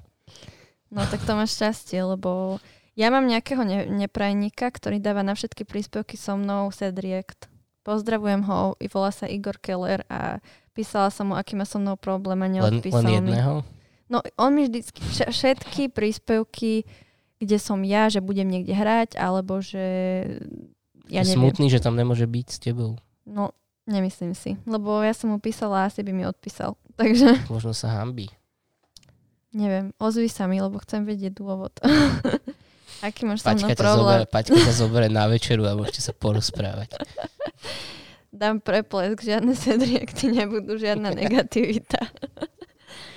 [0.91, 2.59] No tak to máš šťastie, lebo
[2.97, 7.47] ja mám nejakého ne- neprajníka, ktorý dáva na všetky príspevky so mnou set react.
[7.83, 10.43] Pozdravujem ho, volá sa Igor Keller a
[10.75, 13.31] písala som mu, aký má so mnou problém a Len, neodpísal len mi.
[13.31, 13.55] jedného?
[14.07, 16.87] No on mi vždycky vš- všetky príspevky,
[17.37, 19.83] kde som ja, že budem niekde hrať, alebo že
[21.07, 21.39] ja je neviem.
[21.43, 22.97] smutný, že tam nemôže byť s tebou.
[23.23, 23.51] No,
[23.85, 24.55] nemyslím si.
[24.63, 26.75] Lebo ja som mu písala a asi by mi odpísal.
[26.97, 28.31] Takže Možno sa hambí.
[29.51, 31.75] neviem, ozvi sa mi, lebo chcem vedieť dôvod.
[33.05, 34.19] Aký máš so mnou Paťka ťa, problém?
[34.25, 36.97] Paťka ťa zoberie na večeru a môžete sa porozprávať.
[38.33, 42.01] Dám preplesk, žiadne sedriekty nebudú, žiadna negativita.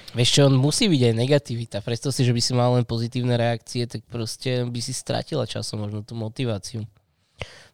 [0.09, 1.77] Vieš čo, on musí byť aj negativita.
[1.85, 5.85] Predstav si, že by si mal len pozitívne reakcie, tak proste by si stratila časom
[5.85, 6.81] možno tú motiváciu.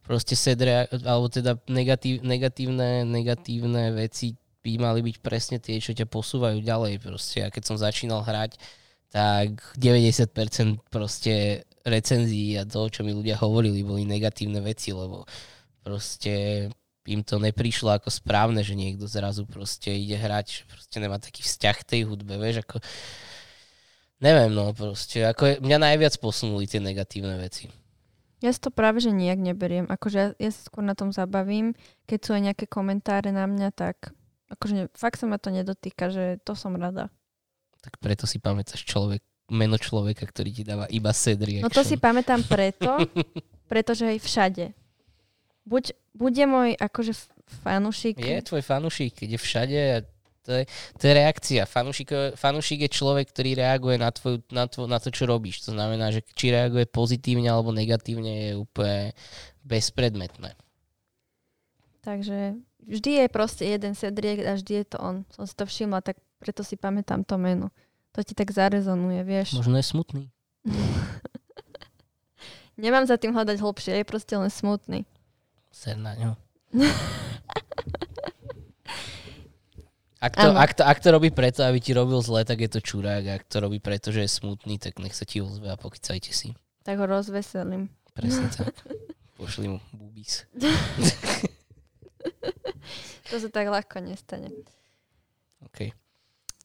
[0.04, 6.12] Proste sed alebo teda negatív, negatívne, negatívne veci by mali byť presne tie, čo ťa
[6.12, 7.00] posúvajú ďalej.
[7.00, 7.40] Proste.
[7.46, 8.60] A keď som začínal hrať,
[9.10, 15.24] tak 90% proste recenzií a toho, čo mi ľudia hovorili, boli negatívne veci, lebo
[15.86, 16.68] proste
[17.06, 21.46] im to neprišlo ako správne, že niekto zrazu proste ide hrať, že proste nemá taký
[21.46, 22.82] vzťah k tej hudbe, vieš, ako
[24.20, 27.70] neviem, no proste, ako mňa najviac posunuli tie negatívne veci.
[28.44, 29.90] Ja si to práve, že nijak neberiem.
[29.90, 31.74] Akože ja, ja sa skôr na tom zabavím.
[32.06, 34.12] Keď sú aj nejaké komentáre na mňa, tak
[34.52, 37.10] akože ne, fakt sa ma to nedotýka, že to som rada.
[37.82, 41.66] Tak preto si pamätáš človek, meno človeka, ktorý ti dáva iba reaction.
[41.66, 42.98] No to si pamätám preto,
[43.72, 44.66] pretože aj všade.
[45.66, 47.30] Buď, bude môj akože f-
[47.62, 48.16] fanúšik.
[48.18, 49.98] Je tvoj fanúšik, keď je všade a
[50.46, 50.64] to je,
[51.02, 51.62] to je reakcia.
[51.66, 55.66] Fanúšik, fanúšik je človek, ktorý reaguje na, tvoju, na, tvo, na to, čo robíš.
[55.66, 59.18] To znamená, že či reaguje pozitívne alebo negatívne je úplne
[59.66, 60.54] bezpredmetné.
[62.06, 65.26] Takže vždy je proste jeden sedriek a vždy je to on.
[65.34, 67.74] Som si to všimla, tak preto si pamätám to meno.
[68.14, 69.58] To ti tak zarezonuje, vieš.
[69.58, 70.24] Možno je smutný.
[72.78, 75.10] Nemám za tým hľadať hlbšie, je proste len smutný.
[75.76, 76.32] Ser na ňo.
[80.26, 82.82] Ak to, ak, to, ak to robí preto, aby ti robil zle, tak je to
[82.82, 83.22] čurák.
[83.30, 86.58] Ak to robí preto, že je smutný, tak nech sa ti ozve a pokýcajte si.
[86.82, 87.94] Tak ho rozveselím.
[88.18, 88.74] Presne tak.
[89.38, 90.50] Pošli mu bubis.
[93.34, 94.54] To sa tak ľahko nestane.
[95.66, 95.90] OK.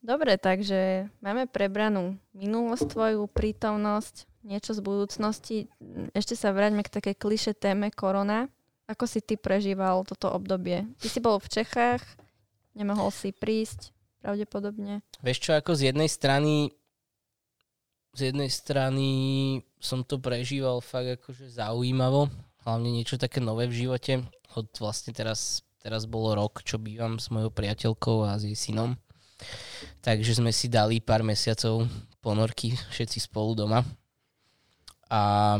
[0.04, 5.56] Dobre, takže máme prebranú minulosť tvoju, prítomnosť, niečo z budúcnosti.
[6.12, 8.52] Ešte sa vráťme k takej kliše téme korona.
[8.90, 10.82] Ako si ty prežíval toto obdobie?
[10.98, 12.02] Ty si bol v Čechách,
[12.74, 15.06] nemohol si prísť, pravdepodobne.
[15.22, 16.74] Vieš čo, ako z jednej strany
[18.10, 19.08] z jednej strany
[19.78, 22.26] som to prežíval fakt akože zaujímavo,
[22.66, 24.26] hlavne niečo také nové v živote.
[24.58, 28.98] Od vlastne teraz, teraz bolo rok, čo bývam s mojou priateľkou a s jej synom.
[30.02, 31.86] Takže sme si dali pár mesiacov
[32.18, 33.86] ponorky všetci spolu doma.
[35.06, 35.56] A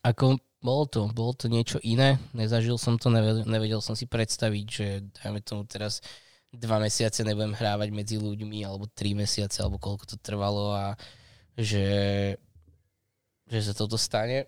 [0.00, 2.20] ako bolo to, bolo to niečo iné.
[2.36, 4.86] Nezažil som to, nevedel, som si predstaviť, že
[5.20, 6.04] dajme tomu teraz
[6.52, 10.86] dva mesiace nebudem hrávať medzi ľuďmi, alebo tri mesiace, alebo koľko to trvalo a
[11.56, 12.36] že,
[13.48, 14.44] že sa toto stane.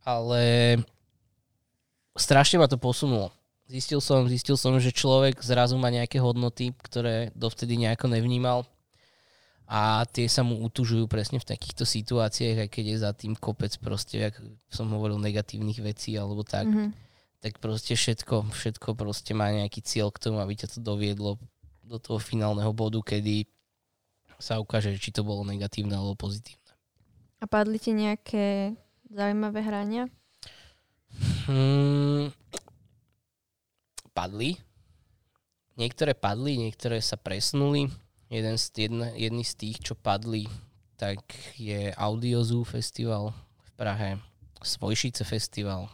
[0.00, 0.80] Ale
[2.16, 3.28] strašne ma to posunulo.
[3.68, 8.66] Zistil som, zistil som, že človek zrazu má nejaké hodnoty, ktoré dovtedy nejako nevnímal
[9.70, 13.70] a tie sa mu utužujú presne v takýchto situáciách, aj keď je za tým kopec
[13.78, 14.34] proste, ak
[14.66, 16.90] som hovoril, negatívnych vecí alebo tak, mm-hmm.
[17.38, 21.38] tak proste všetko, všetko proste má nejaký cieľ k tomu, aby ťa to doviedlo
[21.86, 23.46] do toho finálneho bodu, kedy
[24.42, 26.74] sa ukáže, či to bolo negatívne alebo pozitívne.
[27.38, 28.74] A padli ti nejaké
[29.06, 30.10] zaujímavé hrania?
[31.46, 32.34] Hmm,
[34.10, 34.58] padli.
[35.78, 37.86] Niektoré padli, niektoré sa presnuli
[38.30, 40.46] jeden z, jedna, jedný z tých, čo padli,
[40.94, 41.18] tak
[41.58, 43.34] je Audiozoo festival
[43.66, 44.10] v Prahe,
[44.62, 45.90] Svojšice festival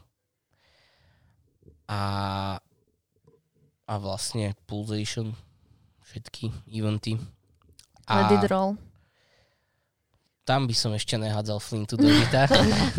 [1.88, 2.02] a,
[3.86, 5.32] a vlastne Pulsation,
[6.02, 7.14] všetky eventy.
[8.06, 8.78] A Let it roll.
[10.46, 12.46] Tam by som ešte nehádzal flintu do žita.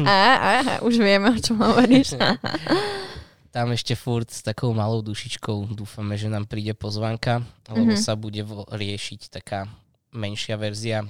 [0.03, 0.51] a, a,
[0.83, 2.15] už vieme, o čom hovoríš.
[3.51, 7.41] tam ešte furt s takou malou dušičkou dúfame, že nám príde pozvanka,
[7.71, 8.05] lebo mm-hmm.
[8.05, 9.67] sa bude vo- riešiť taká
[10.13, 11.03] menšia verzia,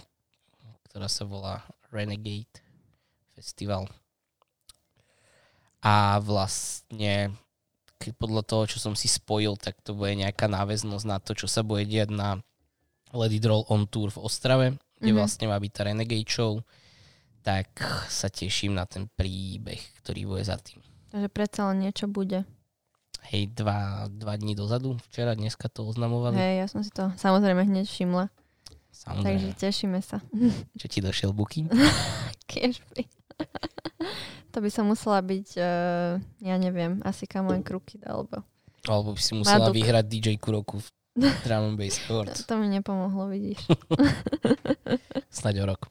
[0.90, 2.50] ktorá sa volá Renegade
[3.38, 3.86] Festival.
[5.82, 7.32] A vlastne
[8.18, 11.66] podľa toho, čo som si spojil, tak to bude nejaká náväznosť na to, čo sa
[11.66, 12.40] bude diať na
[13.14, 14.68] Lady Droll on Tour v Ostrave,
[14.98, 15.18] kde mm-hmm.
[15.18, 16.62] vlastne má byť tá Renegade Show,
[17.46, 17.72] tak
[18.12, 20.84] sa teším na ten príbeh, ktorý bude za tým.
[21.12, 22.44] Takže predsa len niečo bude.
[23.28, 26.40] Hej, dva, dva dní dozadu, včera, dneska to oznamovali.
[26.40, 28.32] Hej, ja som si to samozrejme hneď všimla.
[28.98, 29.26] Samozrejme.
[29.26, 30.24] Takže tešíme sa.
[30.80, 31.68] Čo ti došiel booking?
[31.68, 33.02] by.
[34.54, 38.42] to by som musela byť, uh, ja neviem, asi Kamoen Krukid, alebo...
[38.88, 39.76] Alebo by si musela Maduk.
[39.76, 40.88] vyhrať DJ Kuroku v
[41.44, 42.48] Drum and Bass Awards.
[42.48, 43.60] To mi nepomohlo, vidíš.
[45.30, 45.82] Snaď o rok.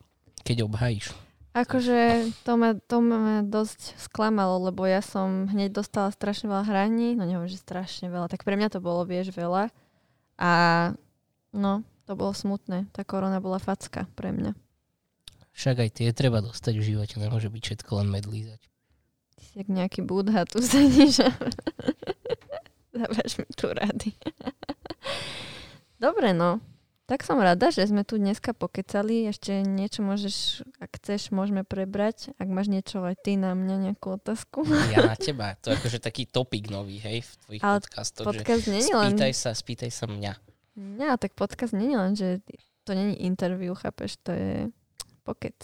[0.46, 1.12] Keď obhajíš.
[1.56, 7.16] Akože to ma, to ma dosť sklamalo, lebo ja som hneď dostala strašne veľa hraní,
[7.16, 9.72] no neviem, že strašne veľa, tak pre mňa to bolo, vieš, veľa.
[10.36, 10.52] A
[11.56, 12.92] no, to bolo smutné.
[12.92, 14.52] Tá korona bola facka pre mňa.
[15.56, 18.60] Však aj tie treba dostať v živote, nemôže byť všetko len medlízať.
[19.40, 21.32] Ty si jak nejaký budha, tu sedíš a
[23.00, 24.12] dávaš mi tu rady.
[26.04, 26.60] Dobre, no.
[27.06, 29.30] Tak som rada, že sme tu dneska pokecali.
[29.30, 32.34] Ešte niečo môžeš, ak chceš, môžeme prebrať.
[32.34, 34.66] Ak máš niečo aj ty na mňa, nejakú otázku.
[34.90, 35.54] Ja na teba.
[35.62, 38.26] To je akože taký topik nový, hej, v tvojich Ale podcastoch.
[38.26, 39.14] Podcast že len...
[39.14, 40.32] Spýtaj sa, spýtaj sa mňa.
[40.98, 42.28] Ja, tak podcast nie je len, že
[42.82, 44.50] to není interview, chápeš, to je
[45.22, 45.54] pokec.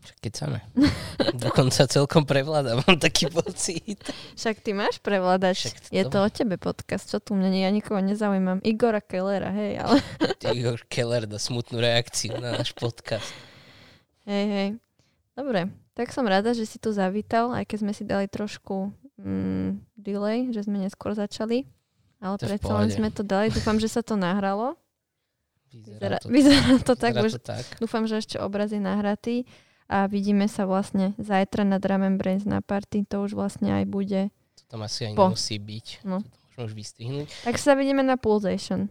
[0.00, 0.64] Keď samé.
[1.44, 4.00] Dokonca celkom prevláda, mám taký pocit.
[4.36, 5.54] Však ty máš prevládať.
[5.56, 8.64] Však to je to o tebe podcast, čo tu mne, ja nikoho nezaujímam.
[8.64, 10.00] Igora Kellera, hej, ale...
[10.56, 13.28] Igor Keller dá smutnú reakciu na náš podcast.
[14.24, 14.68] Hej, hej.
[15.36, 20.00] Dobre, tak som rada, že si tu zavítal, aj keď sme si dali trošku mm,
[20.00, 21.68] delay, že sme neskôr začali.
[22.20, 23.48] Ale predsa len sme to dali.
[23.48, 24.76] Dúfam, že sa to nahralo.
[25.72, 27.16] Vyzerá, to, vyzerá to tak.
[27.16, 27.64] Vyzerá to tak.
[27.80, 29.48] Dúfam, že ešte obraz je nahratý
[29.90, 33.84] a vidíme sa vlastne zajtra na Drum and Brains na party, to už vlastne aj
[33.90, 34.30] bude.
[34.30, 35.34] To tam asi aj po.
[35.34, 35.86] nemusí byť.
[36.06, 36.22] No.
[36.22, 37.28] To môžeme už vystrihnúť.
[37.42, 38.86] Tak sa vidíme na Pulsation.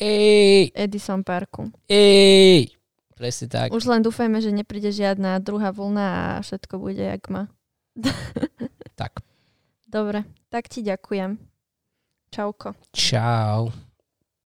[0.00, 0.72] Ej!
[0.72, 1.68] Edison Parku.
[1.86, 2.72] Ej!
[3.14, 3.70] Presne tak.
[3.70, 7.46] Už len dúfajme, že nepríde žiadna druhá vlna a všetko bude jak má.
[8.98, 9.22] tak.
[9.86, 11.38] Dobre, tak ti ďakujem.
[12.34, 12.74] Čauko.
[12.90, 13.70] Čau.